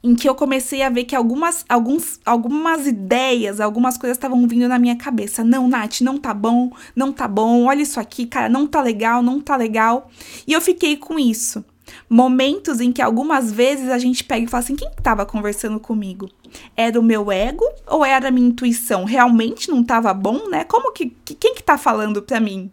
em 0.04 0.16
que 0.16 0.30
eu 0.30 0.36
comecei 0.36 0.82
a 0.84 0.90
ver 0.90 1.04
que 1.04 1.16
algumas, 1.16 1.66
alguns, 1.68 2.20
algumas 2.26 2.88
ideias, 2.88 3.60
algumas 3.60 3.98
coisas 3.98 4.18
estavam 4.18 4.48
vindo 4.48 4.68
na 4.68 4.80
minha 4.80 4.96
cabeça. 4.96 5.44
Não, 5.44 5.68
Nath, 5.68 6.02
não 6.02 6.18
tá 6.18 6.34
bom, 6.34 6.72
não 6.96 7.12
tá 7.12 7.28
bom, 7.28 7.66
olha 7.66 7.82
isso 7.82 8.00
aqui, 8.00 8.26
cara, 8.26 8.48
não 8.48 8.68
tá 8.68 8.82
legal, 8.82 9.22
não 9.22 9.42
tá 9.42 9.56
legal. 9.56 10.10
E 10.46 10.54
eu 10.54 10.62
fiquei 10.62 10.96
com 10.96 11.20
isso. 11.20 11.64
Momentos 12.10 12.82
em 12.82 12.92
que 12.92 13.02
algumas 13.02 13.52
vezes 13.52 13.90
a 13.90 13.98
gente 13.98 14.24
pega 14.24 14.46
e 14.46 14.50
fala 14.50 14.64
assim: 14.64 14.76
quem 14.76 14.90
estava 14.90 15.26
conversando 15.26 15.80
comigo? 15.80 16.30
Era 16.76 17.00
o 17.00 17.04
meu 17.04 17.32
ego 17.32 17.64
ou 17.88 18.04
era 18.04 18.28
a 18.28 18.32
minha 18.32 18.48
intuição? 18.48 19.06
Realmente 19.06 19.70
não 19.70 19.82
estava 19.82 20.14
bom, 20.14 20.50
né? 20.50 20.64
Como 20.66 20.92
que, 20.92 21.14
que 21.24 21.34
quem 21.34 21.56
que 21.56 21.64
tá 21.64 21.78
falando 21.78 22.22
para 22.22 22.40
mim? 22.40 22.72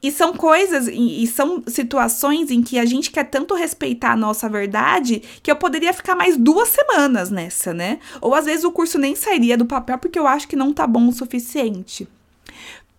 E 0.00 0.12
são 0.12 0.32
coisas 0.32 0.86
e, 0.86 1.24
e, 1.24 1.26
são 1.26 1.62
situações 1.66 2.52
em 2.52 2.62
que 2.62 2.78
a 2.78 2.84
gente 2.84 3.10
quer 3.10 3.24
tanto 3.24 3.54
respeitar 3.54 4.12
a 4.12 4.16
nossa 4.16 4.48
verdade 4.48 5.22
que 5.42 5.50
eu 5.50 5.56
poderia 5.56 5.92
ficar 5.92 6.14
mais 6.14 6.36
duas 6.36 6.68
semanas 6.68 7.30
nessa, 7.30 7.74
né? 7.74 7.98
Ou 8.20 8.32
às 8.32 8.44
vezes 8.44 8.64
o 8.64 8.70
curso 8.70 8.96
nem 8.96 9.16
sairia 9.16 9.56
do 9.56 9.66
papel 9.66 9.98
porque 9.98 10.18
eu 10.18 10.26
acho 10.26 10.46
que 10.46 10.54
não 10.54 10.72
tá 10.72 10.86
bom 10.86 11.08
o 11.08 11.12
suficiente. 11.12 12.06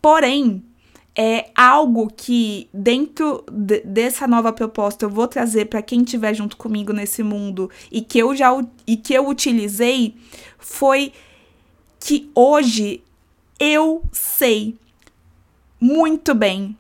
Porém, 0.02 0.62
é 1.16 1.50
algo 1.56 2.12
que 2.16 2.70
dentro 2.74 3.46
de, 3.50 3.80
dessa 3.82 4.28
nova 4.28 4.52
proposta 4.52 5.06
eu 5.06 5.10
vou 5.10 5.28
trazer 5.28 5.66
para 5.66 5.82
quem 5.82 6.02
estiver 6.02 6.34
junto 6.34 6.58
comigo 6.58 6.92
nesse 6.92 7.24
mundo 7.24 7.70
e 7.90 8.02
que 8.02 8.20
eu 8.20 8.36
já 8.36 8.50
e 8.86 8.98
que 8.98 9.14
eu 9.14 9.28
utilizei 9.28 10.16
foi 10.58 11.14
que 12.00 12.30
hoje 12.36 13.02
eu 13.60 14.04
sei 14.12 14.76
muito 15.80 16.34
bem 16.34 16.78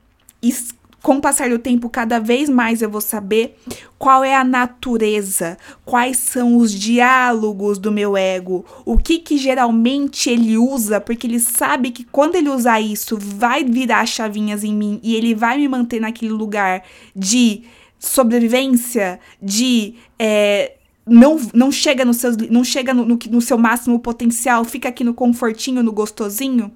com 1.01 1.15
o 1.15 1.21
passar 1.21 1.49
do 1.49 1.57
tempo, 1.57 1.89
cada 1.89 2.19
vez 2.19 2.49
mais 2.49 2.81
eu 2.81 2.89
vou 2.89 3.01
saber 3.01 3.57
qual 3.97 4.23
é 4.23 4.35
a 4.35 4.43
natureza, 4.43 5.57
quais 5.85 6.17
são 6.17 6.57
os 6.57 6.73
diálogos 6.73 7.77
do 7.77 7.91
meu 7.91 8.17
ego, 8.17 8.65
o 8.85 8.97
que 8.97 9.19
que 9.19 9.37
geralmente 9.37 10.29
ele 10.29 10.57
usa, 10.57 10.99
porque 10.99 11.25
ele 11.25 11.39
sabe 11.39 11.91
que 11.91 12.03
quando 12.03 12.35
ele 12.35 12.49
usar 12.49 12.81
isso 12.81 13.17
vai 13.17 13.63
virar 13.63 14.05
chavinhas 14.05 14.63
em 14.63 14.73
mim 14.73 14.99
e 15.01 15.15
ele 15.15 15.33
vai 15.33 15.57
me 15.57 15.67
manter 15.67 16.01
naquele 16.01 16.31
lugar 16.31 16.83
de 17.15 17.63
sobrevivência, 17.97 19.19
de 19.41 19.95
é, 20.17 20.73
não, 21.05 21.39
não 21.53 21.71
chega, 21.71 22.03
no, 22.03 22.13
seus, 22.13 22.37
não 22.37 22.63
chega 22.63 22.93
no, 22.93 23.05
no, 23.05 23.19
no 23.29 23.41
seu 23.41 23.57
máximo 23.57 23.99
potencial, 23.99 24.63
fica 24.65 24.89
aqui 24.89 25.03
no 25.03 25.13
confortinho, 25.13 25.81
no 25.81 25.91
gostosinho. 25.91 26.71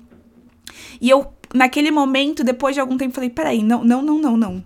E 1.00 1.10
eu 1.10 1.28
naquele 1.54 1.92
momento, 1.92 2.44
depois 2.44 2.74
de 2.76 2.82
algum 2.82 2.98
tempo, 2.98 3.14
falei: 3.14 3.30
peraí, 3.30 3.64
não, 3.64 3.84
não, 3.84 4.02
não, 4.02 4.18
não, 4.20 4.38
não. 4.38 4.66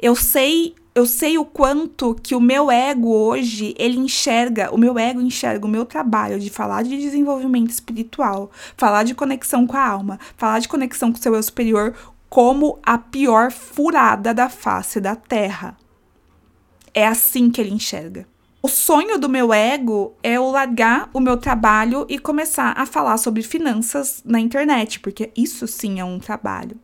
Eu 0.00 0.14
sei, 0.14 0.74
eu 0.94 1.06
sei 1.06 1.38
o 1.38 1.44
quanto 1.44 2.14
que 2.22 2.34
o 2.34 2.40
meu 2.40 2.70
ego 2.70 3.08
hoje, 3.08 3.74
ele 3.78 3.98
enxerga, 3.98 4.72
o 4.74 4.78
meu 4.78 4.98
ego 4.98 5.20
enxerga 5.20 5.66
o 5.66 5.68
meu 5.68 5.84
trabalho 5.84 6.38
de 6.38 6.50
falar 6.50 6.82
de 6.82 6.96
desenvolvimento 6.96 7.70
espiritual, 7.70 8.50
falar 8.76 9.04
de 9.04 9.14
conexão 9.14 9.66
com 9.66 9.76
a 9.76 9.86
alma, 9.86 10.18
falar 10.36 10.58
de 10.58 10.68
conexão 10.68 11.10
com 11.12 11.18
o 11.18 11.22
seu 11.22 11.34
eu 11.34 11.42
superior 11.42 11.94
como 12.28 12.78
a 12.82 12.98
pior 12.98 13.50
furada 13.50 14.34
da 14.34 14.48
face 14.48 15.00
da 15.00 15.16
terra. 15.16 15.76
É 16.92 17.06
assim 17.06 17.50
que 17.50 17.60
ele 17.60 17.72
enxerga. 17.72 18.26
O 18.68 18.70
sonho 18.70 19.16
do 19.16 19.30
meu 19.30 19.50
ego 19.50 20.14
é 20.22 20.34
eu 20.34 20.50
largar 20.50 21.08
o 21.14 21.20
meu 21.20 21.38
trabalho 21.38 22.04
e 22.06 22.18
começar 22.18 22.74
a 22.76 22.84
falar 22.84 23.16
sobre 23.16 23.42
finanças 23.42 24.22
na 24.26 24.38
internet, 24.38 25.00
porque 25.00 25.30
isso 25.34 25.66
sim 25.66 26.00
é 26.00 26.04
um 26.04 26.18
trabalho. 26.18 26.76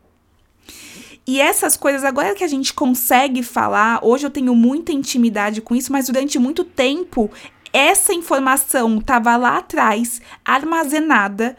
E 1.27 1.39
essas 1.39 1.77
coisas, 1.77 2.03
agora 2.03 2.35
que 2.35 2.43
a 2.43 2.49
gente 2.49 2.73
consegue 2.73 3.43
falar, 3.43 4.01
hoje 4.03 4.25
eu 4.25 4.31
tenho 4.31 4.55
muita 4.55 4.93
intimidade 4.93 5.61
com 5.61 5.77
isso, 5.77 5.93
mas 5.93 6.07
durante 6.07 6.39
muito 6.39 6.65
tempo 6.65 7.31
essa 7.71 8.15
informação 8.15 8.97
estava 8.97 9.37
lá 9.37 9.59
atrás, 9.59 10.23
armazenada, 10.43 11.55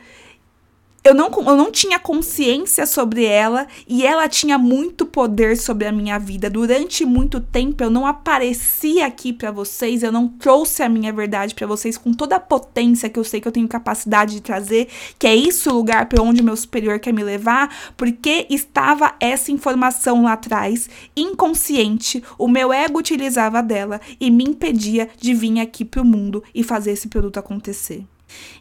eu 1.06 1.14
não, 1.14 1.30
eu 1.30 1.56
não 1.56 1.72
tinha 1.72 2.00
consciência 2.00 2.88
sobre 2.88 3.26
ela 3.26 3.68
e 3.88 4.04
ela 4.04 4.28
tinha 4.28 4.58
muito 4.58 5.06
poder 5.06 5.56
sobre 5.56 5.86
a 5.86 5.92
minha 5.92 6.18
vida. 6.18 6.50
Durante 6.50 7.06
muito 7.06 7.40
tempo 7.40 7.84
eu 7.84 7.92
não 7.92 8.08
apareci 8.08 9.00
aqui 9.00 9.32
para 9.32 9.52
vocês, 9.52 10.02
eu 10.02 10.12
não 10.12 10.28
trouxe 10.28 10.82
a 10.82 10.90
minha 10.90 11.14
verdade 11.14 11.54
para 11.54 11.68
vocês 11.68 11.96
com 11.96 12.12
toda 12.12 12.38
a 12.38 12.40
potência 12.40 13.08
que 13.08 13.20
eu 13.20 13.24
sei 13.24 13.40
que 13.40 13.48
eu 13.48 13.52
tenho 13.52 13.68
capacidade 13.68 14.34
de 14.34 14.42
trazer, 14.42 14.88
que 15.20 15.28
é 15.28 15.36
isso 15.36 15.70
o 15.70 15.76
lugar 15.76 16.08
para 16.08 16.24
onde 16.24 16.42
o 16.42 16.44
meu 16.44 16.58
superior 16.58 16.98
quer 16.98 17.14
me 17.14 17.24
levar, 17.24 17.94
porque 17.96 18.48
estava 18.50 19.14
essa 19.20 19.52
informação 19.52 20.24
lá 20.24 20.34
atrás, 20.34 20.90
inconsciente, 21.16 22.24
o 22.36 22.48
meu 22.48 22.74
ego 22.74 22.98
utilizava 22.98 23.62
dela 23.62 24.02
e 24.20 24.32
me 24.32 24.44
impedia 24.44 25.08
de 25.20 25.36
vir 25.36 25.60
aqui 25.60 25.86
pro 25.86 26.04
mundo 26.04 26.44
e 26.54 26.64
fazer 26.64 26.94
esse 26.94 27.08
produto 27.08 27.38
acontecer. 27.38 28.04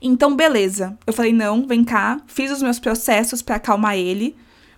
Então, 0.00 0.34
beleza. 0.34 0.98
Eu 1.06 1.12
falei: 1.12 1.32
não, 1.32 1.66
vem 1.66 1.84
cá. 1.84 2.20
Fiz 2.26 2.50
os 2.50 2.62
meus 2.62 2.78
processos 2.78 3.42
para 3.42 3.56
acalmar 3.56 3.96
ele. 3.96 4.36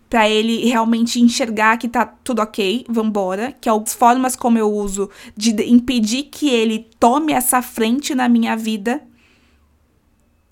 Pra 0.09 0.29
ele 0.29 0.65
realmente 0.67 1.21
enxergar 1.21 1.77
que 1.79 1.89
tá 1.89 2.07
tudo 2.07 2.41
ok, 2.41 2.87
vambora. 2.89 3.53
Que 3.61 3.69
é 3.69 3.73
as 3.73 3.93
formas 3.93 4.37
como 4.37 4.59
eu 4.59 4.73
uso 4.73 5.11
de 5.37 5.51
impedir 5.65 6.25
que 6.25 6.49
ele 6.49 6.89
tome 7.01 7.33
essa 7.33 7.61
frente 7.61 8.15
na 8.15 8.29
minha 8.29 8.57
vida. 8.57 9.03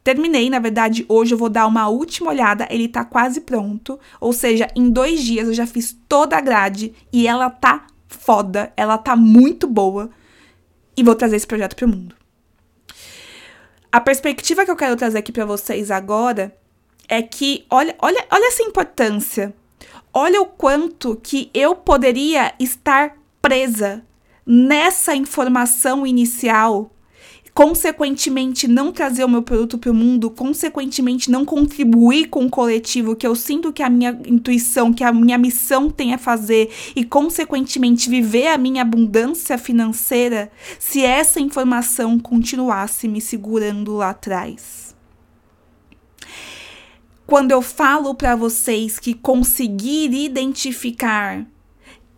Terminei, 0.02 0.50
na 0.50 0.58
verdade, 0.58 1.06
hoje 1.08 1.32
eu 1.32 1.38
vou 1.38 1.48
dar 1.48 1.66
uma 1.66 1.88
última 1.88 2.30
olhada. 2.30 2.68
Ele 2.68 2.88
tá 2.88 3.04
quase 3.04 3.40
pronto. 3.40 3.98
Ou 4.20 4.32
seja, 4.32 4.68
em 4.76 4.90
dois 4.90 5.22
dias 5.22 5.48
eu 5.48 5.54
já 5.54 5.66
fiz 5.66 5.96
toda 6.06 6.36
a 6.36 6.42
grade 6.42 6.92
e 7.12 7.26
ela 7.26 7.48
tá 7.48 7.86
foda. 8.06 8.72
Ela 8.76 8.98
tá 8.98 9.16
muito 9.16 9.66
boa. 9.66 10.10
E 10.96 11.02
vou 11.02 11.14
trazer 11.14 11.36
esse 11.36 11.46
projeto 11.46 11.74
pro 11.74 11.88
mundo. 11.88 12.14
A 13.94 14.00
perspectiva 14.00 14.64
que 14.64 14.70
eu 14.72 14.76
quero 14.76 14.96
trazer 14.96 15.18
aqui 15.18 15.30
para 15.30 15.44
vocês 15.44 15.88
agora 15.88 16.52
é 17.08 17.22
que 17.22 17.64
olha, 17.70 17.94
olha, 18.00 18.26
olha 18.28 18.48
essa 18.48 18.64
importância. 18.64 19.54
Olha 20.12 20.42
o 20.42 20.46
quanto 20.46 21.14
que 21.22 21.48
eu 21.54 21.76
poderia 21.76 22.52
estar 22.58 23.16
presa 23.40 24.04
nessa 24.44 25.14
informação 25.14 26.04
inicial 26.04 26.90
consequentemente 27.54 28.66
não 28.66 28.90
trazer 28.90 29.24
o 29.24 29.28
meu 29.28 29.40
produto 29.40 29.78
para 29.78 29.92
o 29.92 29.94
mundo, 29.94 30.28
consequentemente 30.28 31.30
não 31.30 31.44
contribuir 31.44 32.26
com 32.26 32.44
o 32.44 32.50
coletivo 32.50 33.14
que 33.14 33.24
eu 33.24 33.36
sinto 33.36 33.72
que 33.72 33.82
a 33.82 33.88
minha 33.88 34.10
intuição, 34.26 34.92
que 34.92 35.04
a 35.04 35.12
minha 35.12 35.38
missão 35.38 35.88
tem 35.88 36.12
a 36.12 36.18
fazer 36.18 36.68
e 36.96 37.04
consequentemente 37.04 38.10
viver 38.10 38.48
a 38.48 38.58
minha 38.58 38.82
abundância 38.82 39.56
financeira, 39.56 40.50
se 40.80 41.04
essa 41.04 41.38
informação 41.38 42.18
continuasse 42.18 43.06
me 43.06 43.20
segurando 43.20 43.94
lá 43.94 44.10
atrás. 44.10 44.92
Quando 47.24 47.52
eu 47.52 47.62
falo 47.62 48.14
para 48.16 48.34
vocês 48.34 48.98
que 48.98 49.14
conseguir 49.14 50.12
identificar 50.12 51.46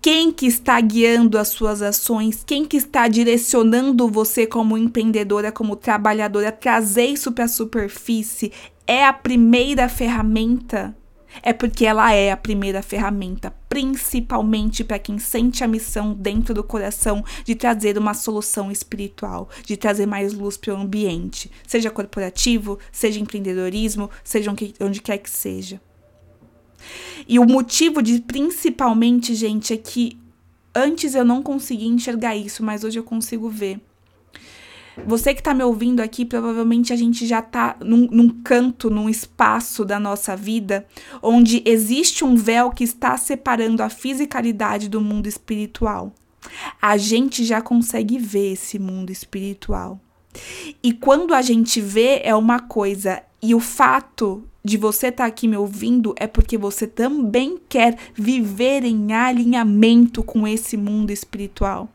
quem 0.06 0.30
que 0.30 0.46
está 0.46 0.80
guiando 0.80 1.36
as 1.36 1.48
suas 1.48 1.82
ações, 1.82 2.44
quem 2.46 2.64
que 2.64 2.76
está 2.76 3.08
direcionando 3.08 4.08
você 4.08 4.46
como 4.46 4.78
empreendedora, 4.78 5.50
como 5.50 5.74
trabalhadora, 5.74 6.52
trazer 6.52 7.06
isso 7.06 7.32
para 7.32 7.46
a 7.46 7.48
superfície 7.48 8.52
é 8.86 9.04
a 9.04 9.12
primeira 9.12 9.88
ferramenta. 9.88 10.96
É 11.42 11.52
porque 11.52 11.84
ela 11.84 12.12
é 12.12 12.30
a 12.30 12.36
primeira 12.36 12.82
ferramenta, 12.82 13.52
principalmente 13.68 14.84
para 14.84 15.00
quem 15.00 15.18
sente 15.18 15.64
a 15.64 15.66
missão 15.66 16.14
dentro 16.14 16.54
do 16.54 16.62
coração 16.62 17.24
de 17.44 17.56
trazer 17.56 17.98
uma 17.98 18.14
solução 18.14 18.70
espiritual, 18.70 19.48
de 19.64 19.76
trazer 19.76 20.06
mais 20.06 20.32
luz 20.32 20.56
para 20.56 20.72
o 20.72 20.80
ambiente, 20.80 21.50
seja 21.66 21.90
corporativo, 21.90 22.78
seja 22.92 23.18
empreendedorismo, 23.18 24.08
seja 24.22 24.54
onde 24.80 25.02
quer 25.02 25.18
que 25.18 25.28
seja. 25.28 25.80
E 27.28 27.38
o 27.38 27.44
motivo 27.44 28.02
de 28.02 28.20
principalmente, 28.20 29.34
gente, 29.34 29.72
é 29.72 29.76
que 29.76 30.18
antes 30.74 31.14
eu 31.14 31.24
não 31.24 31.42
conseguia 31.42 31.88
enxergar 31.88 32.36
isso, 32.36 32.62
mas 32.62 32.84
hoje 32.84 32.98
eu 32.98 33.04
consigo 33.04 33.48
ver. 33.48 33.80
Você 35.04 35.34
que 35.34 35.40
está 35.40 35.52
me 35.52 35.62
ouvindo 35.62 36.00
aqui, 36.00 36.24
provavelmente 36.24 36.92
a 36.92 36.96
gente 36.96 37.26
já 37.26 37.40
está 37.40 37.76
num, 37.80 38.08
num, 38.10 38.28
canto, 38.42 38.88
num 38.88 39.10
espaço 39.10 39.84
da 39.84 40.00
nossa 40.00 40.34
vida, 40.34 40.86
onde 41.22 41.62
existe 41.66 42.24
um 42.24 42.34
véu 42.34 42.70
que 42.70 42.84
está 42.84 43.16
separando 43.16 43.82
a 43.82 43.90
fisicalidade 43.90 44.88
do 44.88 45.00
mundo 45.00 45.26
espiritual. 45.26 46.14
A 46.80 46.96
gente 46.96 47.44
já 47.44 47.60
consegue 47.60 48.18
ver 48.18 48.52
esse 48.52 48.78
mundo 48.78 49.10
espiritual. 49.10 50.00
E 50.82 50.92
quando 50.92 51.34
a 51.34 51.42
gente 51.42 51.80
vê, 51.80 52.20
é 52.22 52.34
uma 52.34 52.60
coisa, 52.60 53.22
e 53.42 53.54
o 53.54 53.60
fato 53.60 54.44
de 54.66 54.76
você 54.76 55.06
estar 55.06 55.22
tá 55.22 55.28
aqui 55.28 55.46
me 55.46 55.56
ouvindo 55.56 56.12
é 56.18 56.26
porque 56.26 56.58
você 56.58 56.88
também 56.88 57.56
quer 57.68 57.96
viver 58.14 58.82
em 58.82 59.12
alinhamento 59.12 60.24
com 60.24 60.46
esse 60.46 60.76
mundo 60.76 61.12
espiritual. 61.12 61.88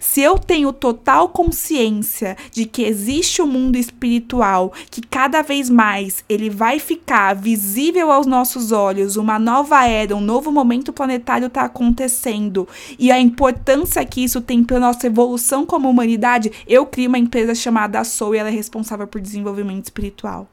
Se 0.00 0.22
eu 0.22 0.38
tenho 0.38 0.72
total 0.72 1.28
consciência 1.28 2.36
de 2.50 2.64
que 2.64 2.84
existe 2.84 3.42
um 3.42 3.46
mundo 3.46 3.76
espiritual, 3.76 4.72
que 4.90 5.02
cada 5.02 5.42
vez 5.42 5.68
mais 5.68 6.24
ele 6.26 6.48
vai 6.48 6.78
ficar 6.78 7.34
visível 7.34 8.10
aos 8.10 8.24
nossos 8.24 8.72
olhos, 8.72 9.16
uma 9.16 9.38
nova 9.38 9.84
era, 9.86 10.16
um 10.16 10.20
novo 10.20 10.50
momento 10.52 10.92
planetário 10.92 11.48
está 11.48 11.62
acontecendo 11.62 12.66
e 12.98 13.10
a 13.10 13.18
importância 13.18 14.04
que 14.06 14.22
isso 14.22 14.40
tem 14.40 14.62
para 14.62 14.80
nossa 14.80 15.06
evolução 15.06 15.66
como 15.66 15.90
humanidade, 15.90 16.50
eu 16.66 16.86
crio 16.86 17.08
uma 17.08 17.18
empresa 17.18 17.54
chamada 17.54 18.02
Soul 18.04 18.36
e 18.36 18.38
ela 18.38 18.48
é 18.48 18.52
responsável 18.52 19.06
por 19.06 19.20
desenvolvimento 19.20 19.84
espiritual. 19.84 20.48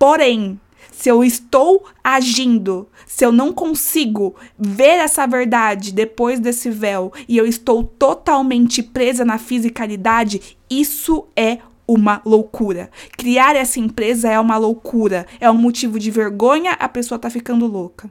Porém, 0.00 0.58
se 0.90 1.10
eu 1.10 1.22
estou 1.22 1.84
agindo, 2.02 2.88
se 3.06 3.22
eu 3.22 3.30
não 3.30 3.52
consigo 3.52 4.34
ver 4.58 4.98
essa 4.98 5.26
verdade 5.26 5.92
depois 5.92 6.40
desse 6.40 6.70
véu 6.70 7.12
e 7.28 7.36
eu 7.36 7.44
estou 7.44 7.84
totalmente 7.84 8.82
presa 8.82 9.26
na 9.26 9.36
fisicalidade, 9.36 10.56
isso 10.70 11.26
é 11.36 11.58
uma 11.86 12.22
loucura. 12.24 12.90
Criar 13.12 13.54
essa 13.54 13.78
empresa 13.78 14.30
é 14.30 14.40
uma 14.40 14.56
loucura, 14.56 15.26
é 15.38 15.50
um 15.50 15.58
motivo 15.58 15.98
de 15.98 16.10
vergonha, 16.10 16.72
a 16.72 16.88
pessoa 16.88 17.18
tá 17.18 17.28
ficando 17.28 17.66
louca. 17.66 18.10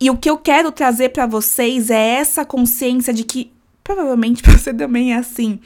E 0.00 0.08
o 0.08 0.16
que 0.16 0.30
eu 0.30 0.38
quero 0.38 0.70
trazer 0.70 1.08
para 1.08 1.26
vocês 1.26 1.90
é 1.90 2.10
essa 2.14 2.44
consciência 2.44 3.12
de 3.12 3.24
que 3.24 3.50
provavelmente 3.82 4.40
você 4.48 4.72
também 4.72 5.14
é 5.14 5.16
assim. 5.16 5.58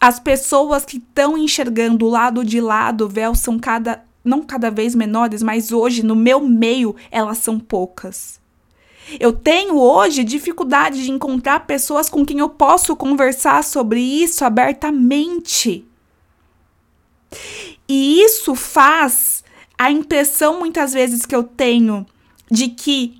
As 0.00 0.18
pessoas 0.18 0.84
que 0.84 0.96
estão 0.96 1.36
enxergando 1.36 2.06
o 2.06 2.10
lado 2.10 2.44
de 2.44 2.60
lá 2.60 2.90
do 2.90 3.08
véu 3.08 3.34
são 3.34 3.58
cada 3.58 4.02
não 4.22 4.42
cada 4.42 4.70
vez 4.70 4.94
menores, 4.94 5.42
mas 5.42 5.72
hoje 5.72 6.02
no 6.02 6.14
meu 6.14 6.40
meio 6.40 6.94
elas 7.10 7.38
são 7.38 7.58
poucas. 7.58 8.40
Eu 9.18 9.32
tenho 9.32 9.76
hoje 9.76 10.22
dificuldade 10.22 11.02
de 11.02 11.10
encontrar 11.10 11.66
pessoas 11.66 12.08
com 12.08 12.24
quem 12.24 12.38
eu 12.38 12.48
posso 12.48 12.94
conversar 12.94 13.64
sobre 13.64 14.00
isso 14.00 14.44
abertamente. 14.44 15.84
E 17.88 18.22
isso 18.22 18.54
faz 18.54 19.42
a 19.76 19.90
impressão 19.90 20.58
muitas 20.60 20.92
vezes 20.92 21.26
que 21.26 21.34
eu 21.34 21.42
tenho 21.42 22.06
de 22.50 22.68
que 22.68 23.19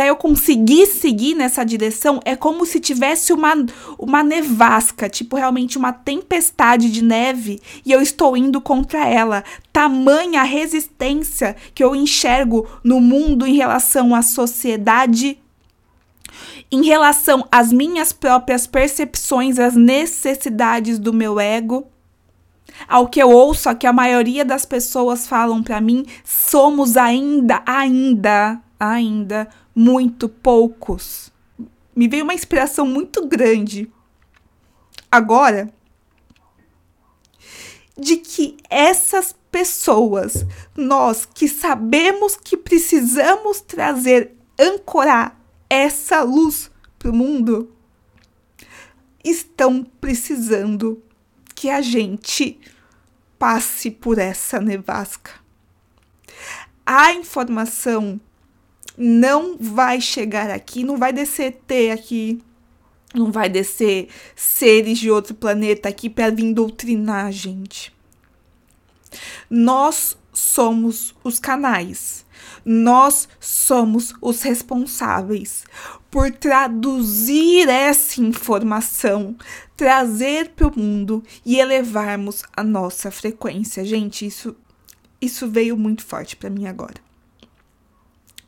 para 0.00 0.06
eu 0.06 0.16
conseguir 0.16 0.86
seguir 0.86 1.34
nessa 1.34 1.62
direção, 1.62 2.20
é 2.24 2.34
como 2.34 2.64
se 2.64 2.80
tivesse 2.80 3.34
uma, 3.34 3.52
uma 3.98 4.22
nevasca, 4.22 5.10
tipo 5.10 5.36
realmente 5.36 5.76
uma 5.76 5.92
tempestade 5.92 6.90
de 6.90 7.04
neve, 7.04 7.60
e 7.84 7.92
eu 7.92 8.00
estou 8.00 8.34
indo 8.34 8.62
contra 8.62 9.06
ela. 9.06 9.44
Tamanha 9.70 10.42
resistência 10.42 11.54
que 11.74 11.84
eu 11.84 11.94
enxergo 11.94 12.66
no 12.82 12.98
mundo 12.98 13.46
em 13.46 13.56
relação 13.56 14.14
à 14.14 14.22
sociedade, 14.22 15.38
em 16.72 16.82
relação 16.82 17.46
às 17.52 17.70
minhas 17.70 18.10
próprias 18.10 18.66
percepções, 18.66 19.58
às 19.58 19.76
necessidades 19.76 20.98
do 20.98 21.12
meu 21.12 21.38
ego 21.38 21.86
ao 22.88 23.06
que 23.06 23.22
eu 23.22 23.28
ouço, 23.28 23.74
que 23.76 23.86
a 23.86 23.92
maioria 23.92 24.46
das 24.46 24.64
pessoas 24.64 25.28
falam 25.28 25.62
para 25.62 25.78
mim, 25.78 26.06
somos 26.24 26.96
ainda, 26.96 27.60
ainda, 27.66 28.62
ainda 28.78 29.46
muito 29.74 30.28
poucos. 30.28 31.32
Me 31.94 32.08
veio 32.08 32.24
uma 32.24 32.34
inspiração 32.34 32.86
muito 32.86 33.26
grande 33.26 33.90
agora 35.10 35.72
de 37.96 38.16
que 38.16 38.56
essas 38.70 39.34
pessoas, 39.50 40.46
nós 40.76 41.26
que 41.26 41.48
sabemos 41.48 42.36
que 42.36 42.56
precisamos 42.56 43.60
trazer, 43.60 44.34
ancorar 44.58 45.38
essa 45.68 46.22
luz 46.22 46.70
para 46.98 47.10
o 47.10 47.14
mundo, 47.14 47.74
estão 49.22 49.84
precisando 50.00 51.02
que 51.54 51.68
a 51.68 51.82
gente 51.82 52.58
passe 53.38 53.90
por 53.90 54.18
essa 54.18 54.60
nevasca. 54.60 55.32
A 56.86 57.12
informação 57.12 58.20
não 59.02 59.56
vai 59.58 59.98
chegar 59.98 60.50
aqui, 60.50 60.84
não 60.84 60.98
vai 60.98 61.10
descer 61.10 61.62
T 61.66 61.90
aqui, 61.90 62.38
não 63.14 63.32
vai 63.32 63.48
descer 63.48 64.08
seres 64.36 64.98
de 64.98 65.10
outro 65.10 65.34
planeta 65.34 65.88
aqui 65.88 66.10
para 66.10 66.30
vir 66.30 66.52
doutrinar 66.52 67.24
a 67.24 67.30
gente. 67.30 67.92
Nós 69.48 70.18
somos 70.34 71.14
os 71.24 71.38
canais. 71.38 72.26
Nós 72.62 73.26
somos 73.40 74.14
os 74.20 74.42
responsáveis 74.42 75.64
por 76.10 76.30
traduzir 76.30 77.68
essa 77.68 78.20
informação, 78.20 79.34
trazer 79.76 80.50
para 80.50 80.68
o 80.68 80.78
mundo 80.78 81.24
e 81.44 81.58
elevarmos 81.58 82.42
a 82.54 82.62
nossa 82.62 83.10
frequência. 83.10 83.82
Gente, 83.82 84.26
isso 84.26 84.54
isso 85.20 85.48
veio 85.48 85.76
muito 85.76 86.04
forte 86.04 86.36
para 86.36 86.50
mim 86.50 86.66
agora. 86.66 87.09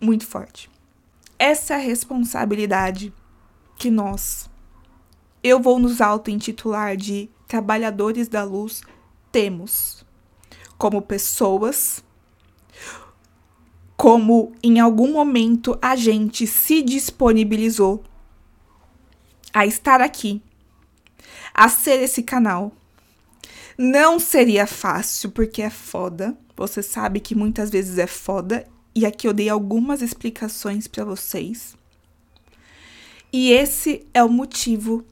Muito 0.03 0.27
forte. 0.27 0.69
Essa 1.39 1.77
responsabilidade 1.77 3.15
que 3.79 3.89
nós 3.89 4.51
eu 5.43 5.61
vou 5.61 5.79
nos 5.79 6.01
auto-intitular 6.01 6.97
de 6.97 7.31
trabalhadores 7.49 8.29
da 8.29 8.45
luz 8.45 8.83
temos 9.31 10.05
como 10.77 11.03
pessoas 11.03 12.03
como 13.97 14.53
em 14.63 14.81
algum 14.81 15.13
momento 15.13 15.79
a 15.81 15.95
gente 15.95 16.47
se 16.47 16.83
disponibilizou 16.83 18.03
a 19.55 19.65
estar 19.65 20.01
aqui, 20.01 20.43
a 21.55 21.69
ser 21.69 22.03
esse 22.03 22.25
canal. 22.25 22.73
Não 23.79 24.19
seria 24.19 24.67
fácil, 24.67 25.31
porque 25.31 25.63
é 25.63 25.71
foda. 25.71 26.37
Você 26.57 26.83
sabe 26.83 27.21
que 27.21 27.35
muitas 27.35 27.71
vezes 27.71 27.97
é 27.97 28.09
foda, 28.09 28.67
e 28.95 29.07
aqui 29.07 29.27
eu 29.27 29.33
dei 29.33 29.49
algumas 29.49 30.03
explicações 30.03 30.87
para 30.87 31.05
vocês. 31.05 31.77
E 33.33 33.53
esse 33.53 34.07
é 34.13 34.23
o 34.23 34.29
motivo 34.29 35.05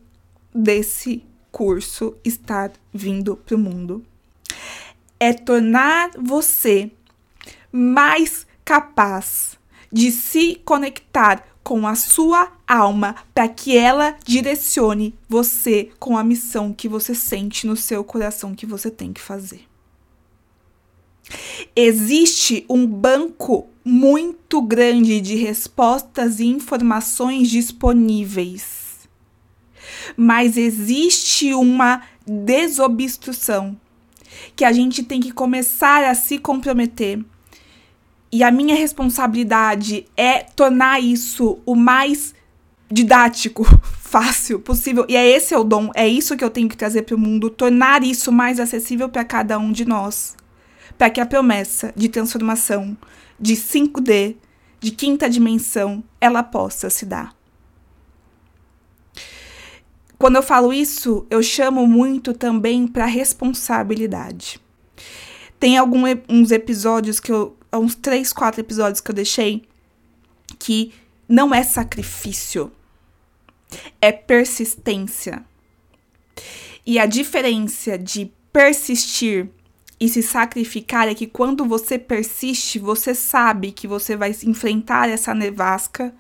desse 0.54 1.24
curso 1.50 2.16
estar 2.24 2.72
vindo 2.92 3.36
para 3.36 3.56
o 3.56 3.58
mundo. 3.58 4.04
É 5.18 5.32
tornar 5.32 6.10
você 6.18 6.90
mais 7.72 8.46
capaz 8.64 9.58
de 9.90 10.10
se 10.10 10.60
conectar 10.64 11.44
com 11.62 11.86
a 11.86 11.94
sua 11.94 12.52
alma 12.66 13.16
para 13.34 13.48
que 13.48 13.76
ela 13.76 14.16
direcione 14.24 15.14
você 15.28 15.90
com 15.98 16.16
a 16.16 16.24
missão 16.24 16.72
que 16.72 16.88
você 16.88 17.14
sente 17.14 17.66
no 17.66 17.76
seu 17.76 18.02
coração 18.04 18.54
que 18.54 18.66
você 18.66 18.90
tem 18.90 19.12
que 19.12 19.20
fazer. 19.20 19.70
Existe 21.76 22.64
um 22.68 22.86
banco 22.86 23.68
muito 23.84 24.60
grande 24.60 25.20
de 25.20 25.36
respostas 25.36 26.40
e 26.40 26.46
informações 26.46 27.48
disponíveis. 27.48 29.08
Mas 30.16 30.56
existe 30.56 31.54
uma 31.54 32.02
desobstrução 32.26 33.76
que 34.54 34.64
a 34.64 34.72
gente 34.72 35.02
tem 35.02 35.20
que 35.20 35.32
começar 35.32 36.04
a 36.04 36.14
se 36.14 36.38
comprometer 36.38 37.24
e 38.32 38.44
a 38.44 38.50
minha 38.50 38.76
responsabilidade 38.76 40.06
é 40.16 40.38
tornar 40.38 41.02
isso 41.02 41.58
o 41.66 41.74
mais 41.74 42.32
didático, 42.88 43.64
fácil 43.98 44.60
possível. 44.60 45.04
E 45.08 45.16
é 45.16 45.26
esse 45.26 45.52
é 45.52 45.58
o 45.58 45.64
dom, 45.64 45.90
é 45.94 46.06
isso 46.06 46.36
que 46.36 46.44
eu 46.44 46.50
tenho 46.50 46.68
que 46.68 46.76
trazer 46.76 47.02
para 47.02 47.16
o 47.16 47.18
mundo, 47.18 47.50
tornar 47.50 48.04
isso 48.04 48.30
mais 48.30 48.60
acessível 48.60 49.08
para 49.08 49.24
cada 49.24 49.58
um 49.58 49.72
de 49.72 49.84
nós. 49.84 50.36
Para 50.96 51.10
que 51.10 51.20
a 51.20 51.26
promessa 51.26 51.92
de 51.96 52.08
transformação 52.08 52.96
de 53.40 53.54
5D, 53.54 54.36
de 54.78 54.90
quinta 54.90 55.28
dimensão, 55.28 56.04
ela 56.20 56.42
possa 56.42 56.90
se 56.90 57.06
dar. 57.06 57.34
Quando 60.18 60.36
eu 60.36 60.42
falo 60.42 60.72
isso, 60.72 61.26
eu 61.30 61.42
chamo 61.42 61.86
muito 61.86 62.34
também 62.34 62.86
para 62.86 63.06
responsabilidade. 63.06 64.60
Tem 65.58 65.78
alguns 65.78 66.50
episódios 66.50 67.18
que 67.18 67.32
eu 67.32 67.56
uns 67.78 67.94
três, 67.94 68.32
quatro 68.32 68.60
episódios 68.60 69.00
que 69.00 69.10
eu 69.10 69.14
deixei, 69.14 69.62
que 70.58 70.92
não 71.28 71.54
é 71.54 71.62
sacrifício, 71.62 72.72
é 74.00 74.10
persistência. 74.10 75.44
E 76.84 76.98
a 76.98 77.06
diferença 77.06 77.96
de 77.96 78.32
persistir 78.52 79.48
e 80.00 80.08
se 80.08 80.22
sacrificar 80.22 81.08
é 81.08 81.14
que 81.14 81.26
quando 81.26 81.66
você 81.66 81.98
persiste, 81.98 82.78
você 82.78 83.14
sabe 83.14 83.70
que 83.70 83.86
você 83.86 84.16
vai 84.16 84.34
enfrentar 84.44 85.10
essa 85.10 85.34
nevasca 85.34 86.14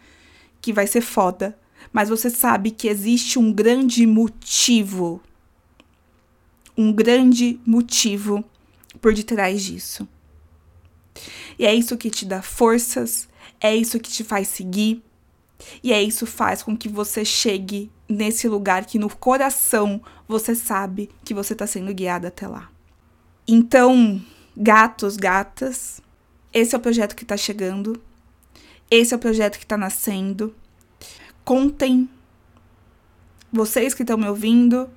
que 0.60 0.70
vai 0.70 0.86
ser 0.86 1.00
foda, 1.00 1.58
mas 1.90 2.10
você 2.10 2.28
sabe 2.28 2.70
que 2.70 2.88
existe 2.88 3.38
um 3.38 3.50
grande 3.50 4.06
motivo. 4.06 5.22
Um 6.76 6.92
grande 6.92 7.58
motivo 7.64 8.44
por 9.00 9.14
detrás 9.14 9.62
disso. 9.62 10.06
E 11.58 11.64
é 11.64 11.74
isso 11.74 11.96
que 11.96 12.10
te 12.10 12.26
dá 12.26 12.42
forças, 12.42 13.28
é 13.58 13.74
isso 13.74 13.98
que 13.98 14.10
te 14.10 14.22
faz 14.22 14.48
seguir, 14.48 15.02
e 15.82 15.92
é 15.92 16.02
isso 16.02 16.26
faz 16.26 16.62
com 16.62 16.76
que 16.76 16.88
você 16.88 17.24
chegue 17.24 17.90
nesse 18.06 18.46
lugar 18.46 18.84
que 18.84 18.98
no 18.98 19.14
coração 19.14 20.02
você 20.28 20.54
sabe 20.54 21.08
que 21.24 21.32
você 21.32 21.54
está 21.54 21.66
sendo 21.66 21.94
guiada 21.94 22.28
até 22.28 22.46
lá. 22.46 22.70
Então, 23.52 24.22
gatos, 24.56 25.16
gatas, 25.16 26.00
esse 26.52 26.72
é 26.72 26.78
o 26.78 26.80
projeto 26.80 27.16
que 27.16 27.24
está 27.24 27.36
chegando, 27.36 28.00
esse 28.88 29.12
é 29.12 29.16
o 29.16 29.18
projeto 29.18 29.58
que 29.58 29.64
está 29.64 29.76
nascendo. 29.76 30.54
Contem, 31.44 32.08
vocês 33.52 33.92
que 33.92 34.04
estão 34.04 34.16
me 34.16 34.28
ouvindo, 34.28 34.88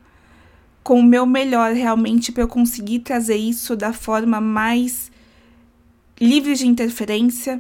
com 0.84 1.00
o 1.00 1.04
meu 1.04 1.26
melhor 1.26 1.74
realmente 1.74 2.32
para 2.32 2.44
eu 2.44 2.48
conseguir 2.48 3.00
trazer 3.00 3.38
isso 3.38 3.76
da 3.76 3.92
forma 3.92 4.40
mais 4.40 5.12
livre 6.22 6.54
de 6.54 6.68
interferência, 6.68 7.60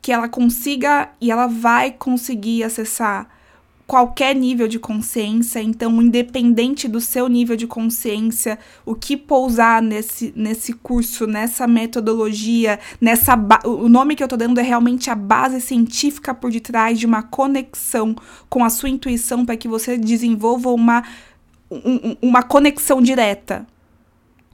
que 0.00 0.12
ela 0.12 0.28
consiga 0.28 1.10
e 1.20 1.28
ela 1.28 1.48
vai 1.48 1.90
conseguir 1.90 2.62
acessar 2.62 3.35
qualquer 3.86 4.34
nível 4.34 4.66
de 4.66 4.78
consciência, 4.78 5.62
então, 5.62 6.02
independente 6.02 6.88
do 6.88 7.00
seu 7.00 7.28
nível 7.28 7.56
de 7.56 7.66
consciência, 7.66 8.58
o 8.84 8.94
que 8.94 9.16
pousar 9.16 9.80
nesse, 9.80 10.32
nesse 10.34 10.72
curso, 10.72 11.26
nessa 11.26 11.66
metodologia, 11.68 12.80
nessa 13.00 13.34
o 13.64 13.88
nome 13.88 14.16
que 14.16 14.24
eu 14.24 14.28
tô 14.28 14.36
dando 14.36 14.58
é 14.58 14.62
realmente 14.62 15.08
a 15.08 15.14
base 15.14 15.60
científica 15.60 16.34
por 16.34 16.50
detrás 16.50 16.98
de 16.98 17.06
uma 17.06 17.22
conexão 17.22 18.16
com 18.48 18.64
a 18.64 18.70
sua 18.70 18.88
intuição 18.88 19.46
para 19.46 19.56
que 19.56 19.68
você 19.68 19.96
desenvolva 19.96 20.70
uma, 20.70 21.04
um, 21.70 22.16
uma 22.20 22.42
conexão 22.42 23.00
direta 23.00 23.66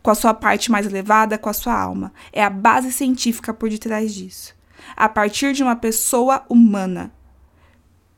com 0.03 0.11
a 0.11 0.15
sua 0.15 0.35
parte 0.35 0.71
mais 0.71 0.85
elevada, 0.85 1.39
com 1.39 1.49
a 1.49 1.55
sua 1.55 1.79
alma. 1.79 2.13
É 2.33 2.45
a 2.45 2.51
base 2.51 2.93
científica 2.93 3.55
por 3.55 3.71
detrás 3.71 4.13
disso. 4.13 4.55
A 4.95 5.09
partir 5.09 5.55
de 5.55 5.63
uma 5.63 5.77
pessoa 5.77 6.43
humana, 6.49 7.13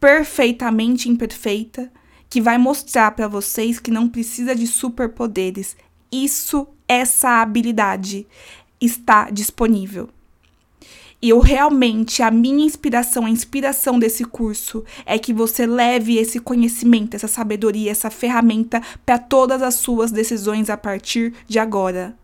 perfeitamente 0.05 1.09
imperfeita, 1.09 1.91
que 2.29 2.39
vai 2.39 2.59
mostrar 2.59 3.13
para 3.13 3.27
vocês 3.27 3.81
que 3.81 3.91
não 3.91 4.07
precisa 4.07 4.55
de 4.55 4.67
superpoderes. 4.67 5.79
Isso, 6.13 6.67
essa 6.87 7.41
habilidade 7.41 8.27
está 8.79 9.31
disponível. 9.31 10.11
E 11.23 11.31
eu 11.31 11.39
realmente, 11.39 12.23
a 12.23 12.31
minha 12.31 12.67
inspiração, 12.67 13.25
a 13.25 13.31
inspiração 13.31 13.99
desse 13.99 14.27
curso 14.27 14.85
é 15.07 15.19
que 15.19 15.33
você 15.33 15.65
leve 15.65 16.19
esse 16.19 16.39
conhecimento, 16.39 17.15
essa 17.15 17.27
sabedoria, 17.27 17.91
essa 17.91 18.11
ferramenta 18.11 18.83
para 19.07 19.17
todas 19.17 19.63
as 19.63 19.77
suas 19.77 20.13
decisões 20.13 20.69
a 20.69 20.77
partir 20.77 21.33
de 21.49 21.59
agora. 21.59 22.15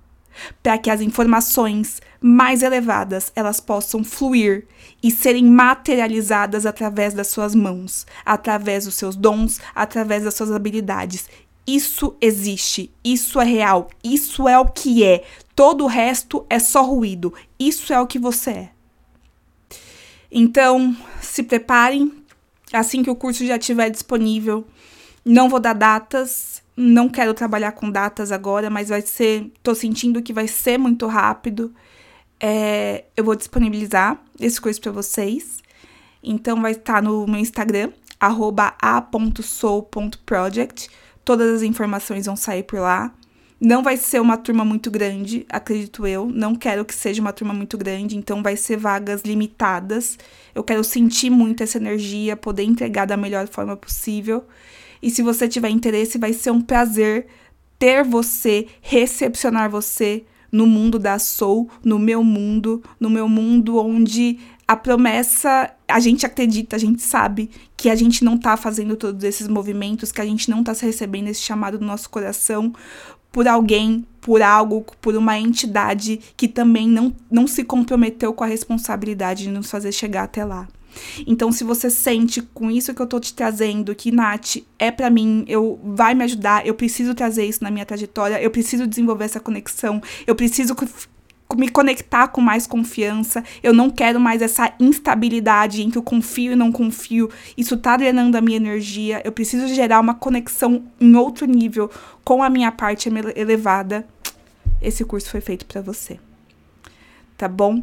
Para 0.62 0.78
que 0.78 0.90
as 0.90 1.00
informações 1.00 2.00
mais 2.20 2.62
elevadas 2.62 3.32
elas 3.34 3.60
possam 3.60 4.04
fluir 4.04 4.66
e 5.02 5.10
serem 5.10 5.44
materializadas 5.44 6.66
através 6.66 7.14
das 7.14 7.28
suas 7.28 7.54
mãos, 7.54 8.06
através 8.24 8.84
dos 8.84 8.94
seus 8.94 9.16
dons, 9.16 9.60
através 9.74 10.24
das 10.24 10.34
suas 10.34 10.52
habilidades. 10.52 11.28
Isso 11.66 12.16
existe, 12.20 12.90
isso 13.04 13.40
é 13.40 13.44
real, 13.44 13.90
isso 14.02 14.48
é 14.48 14.58
o 14.58 14.66
que 14.66 15.04
é. 15.04 15.24
Todo 15.54 15.84
o 15.84 15.86
resto 15.86 16.46
é 16.48 16.58
só 16.58 16.82
ruído. 16.82 17.34
Isso 17.58 17.92
é 17.92 18.00
o 18.00 18.06
que 18.06 18.18
você 18.18 18.50
é. 18.50 18.70
Então, 20.32 20.96
se 21.20 21.42
preparem. 21.42 22.12
Assim 22.72 23.02
que 23.02 23.10
o 23.10 23.16
curso 23.16 23.44
já 23.44 23.56
estiver 23.56 23.90
disponível, 23.90 24.64
não 25.24 25.48
vou 25.48 25.58
dar 25.58 25.72
datas, 25.72 26.59
não 26.76 27.08
quero 27.08 27.32
trabalhar 27.34 27.72
com 27.72 27.90
datas 27.90 28.30
agora, 28.32 28.70
mas 28.70 28.88
vai 28.88 29.02
ser. 29.02 29.52
Tô 29.62 29.74
sentindo 29.74 30.22
que 30.22 30.32
vai 30.32 30.48
ser 30.48 30.78
muito 30.78 31.06
rápido. 31.06 31.74
É, 32.38 33.04
eu 33.16 33.24
vou 33.24 33.34
disponibilizar 33.36 34.18
esse 34.40 34.58
curso 34.60 34.80
para 34.80 34.92
vocês. 34.92 35.58
Então, 36.22 36.62
vai 36.62 36.72
estar 36.72 37.02
no 37.02 37.26
meu 37.26 37.40
Instagram, 37.40 37.92
a.soul.project. 38.18 40.88
Todas 41.24 41.56
as 41.56 41.62
informações 41.62 42.26
vão 42.26 42.36
sair 42.36 42.62
por 42.62 42.80
lá. 42.80 43.12
Não 43.60 43.82
vai 43.82 43.98
ser 43.98 44.22
uma 44.22 44.38
turma 44.38 44.64
muito 44.64 44.90
grande, 44.90 45.44
acredito 45.50 46.06
eu. 46.06 46.24
Não 46.26 46.54
quero 46.54 46.82
que 46.82 46.94
seja 46.94 47.20
uma 47.20 47.30
turma 47.30 47.52
muito 47.52 47.76
grande, 47.76 48.16
então 48.16 48.42
vai 48.42 48.56
ser 48.56 48.78
vagas 48.78 49.20
limitadas. 49.20 50.18
Eu 50.54 50.64
quero 50.64 50.82
sentir 50.82 51.28
muito 51.28 51.62
essa 51.62 51.76
energia, 51.76 52.38
poder 52.38 52.62
entregar 52.62 53.04
da 53.04 53.18
melhor 53.18 53.46
forma 53.48 53.76
possível. 53.76 54.46
E 55.02 55.10
se 55.10 55.22
você 55.22 55.48
tiver 55.48 55.70
interesse, 55.70 56.18
vai 56.18 56.32
ser 56.32 56.50
um 56.50 56.60
prazer 56.60 57.26
ter 57.78 58.04
você, 58.04 58.66
recepcionar 58.82 59.70
você 59.70 60.24
no 60.52 60.66
mundo 60.66 60.98
da 60.98 61.18
Soul, 61.18 61.70
no 61.84 61.98
meu 61.98 62.22
mundo, 62.22 62.82
no 62.98 63.08
meu 63.08 63.28
mundo 63.28 63.78
onde 63.78 64.38
a 64.66 64.76
promessa, 64.76 65.70
a 65.88 65.98
gente 65.98 66.24
acredita, 66.24 66.76
a 66.76 66.78
gente 66.78 67.02
sabe 67.02 67.50
que 67.76 67.90
a 67.90 67.94
gente 67.94 68.24
não 68.24 68.38
tá 68.38 68.56
fazendo 68.56 68.96
todos 68.96 69.24
esses 69.24 69.48
movimentos, 69.48 70.12
que 70.12 70.20
a 70.20 70.24
gente 70.24 70.50
não 70.50 70.62
tá 70.62 70.72
recebendo 70.72 71.28
esse 71.28 71.40
chamado 71.40 71.78
do 71.78 71.84
nosso 71.84 72.08
coração, 72.08 72.72
por 73.32 73.48
alguém, 73.48 74.06
por 74.20 74.42
algo, 74.42 74.84
por 75.00 75.16
uma 75.16 75.38
entidade 75.38 76.20
que 76.36 76.46
também 76.46 76.88
não, 76.88 77.14
não 77.30 77.46
se 77.46 77.64
comprometeu 77.64 78.32
com 78.32 78.44
a 78.44 78.46
responsabilidade 78.46 79.44
de 79.44 79.50
nos 79.50 79.70
fazer 79.70 79.92
chegar 79.92 80.24
até 80.24 80.44
lá. 80.44 80.68
Então, 81.26 81.52
se 81.52 81.64
você 81.64 81.90
sente 81.90 82.42
com 82.42 82.70
isso 82.70 82.94
que 82.94 83.00
eu 83.00 83.06
tô 83.06 83.20
te 83.20 83.34
trazendo, 83.34 83.94
que 83.94 84.10
Nath 84.10 84.56
é 84.78 84.90
para 84.90 85.10
mim, 85.10 85.44
eu 85.46 85.78
vai 85.82 86.14
me 86.14 86.24
ajudar, 86.24 86.66
eu 86.66 86.74
preciso 86.74 87.14
trazer 87.14 87.44
isso 87.44 87.62
na 87.62 87.70
minha 87.70 87.86
trajetória, 87.86 88.40
eu 88.40 88.50
preciso 88.50 88.86
desenvolver 88.86 89.24
essa 89.24 89.40
conexão, 89.40 90.00
eu 90.26 90.34
preciso 90.34 90.74
me 91.56 91.68
conectar 91.68 92.28
com 92.28 92.40
mais 92.40 92.66
confiança. 92.66 93.42
Eu 93.62 93.72
não 93.72 93.90
quero 93.90 94.20
mais 94.20 94.42
essa 94.42 94.72
instabilidade 94.78 95.82
entre 95.82 95.98
o 95.98 96.02
confio 96.02 96.52
e 96.52 96.56
não 96.56 96.70
confio. 96.70 97.28
Isso 97.56 97.76
tá 97.76 97.96
drenando 97.96 98.36
a 98.36 98.40
minha 98.40 98.56
energia. 98.56 99.20
Eu 99.24 99.32
preciso 99.32 99.66
gerar 99.68 100.00
uma 100.00 100.14
conexão 100.14 100.84
em 101.00 101.14
outro 101.14 101.46
nível 101.46 101.90
com 102.24 102.42
a 102.42 102.50
minha 102.50 102.70
parte 102.70 103.08
elevada. 103.34 104.06
Esse 104.80 105.04
curso 105.04 105.28
foi 105.30 105.40
feito 105.40 105.66
para 105.66 105.80
você. 105.80 106.18
Tá 107.36 107.48
bom? 107.48 107.82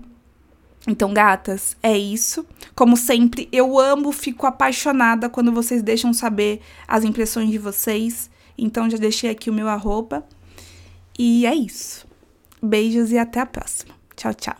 Então, 0.87 1.13
gatas, 1.13 1.75
é 1.83 1.97
isso. 1.97 2.45
Como 2.73 2.95
sempre, 2.95 3.49
eu 3.51 3.77
amo, 3.77 4.13
fico 4.13 4.47
apaixonada 4.47 5.29
quando 5.29 5.51
vocês 5.51 5.83
deixam 5.83 6.13
saber 6.13 6.61
as 6.87 7.03
impressões 7.03 7.51
de 7.51 7.57
vocês. 7.57 8.29
Então, 8.57 8.89
já 8.89 8.97
deixei 8.97 9.29
aqui 9.29 9.49
o 9.49 9.53
meu 9.53 9.67
arroba. 9.67 10.25
E 11.19 11.45
é 11.45 11.53
isso. 11.53 12.07
Beijos 12.63 13.11
e 13.11 13.17
até 13.17 13.41
a 13.41 13.45
próxima. 13.45 13.93
Tchau, 14.15 14.33
tchau. 14.33 14.55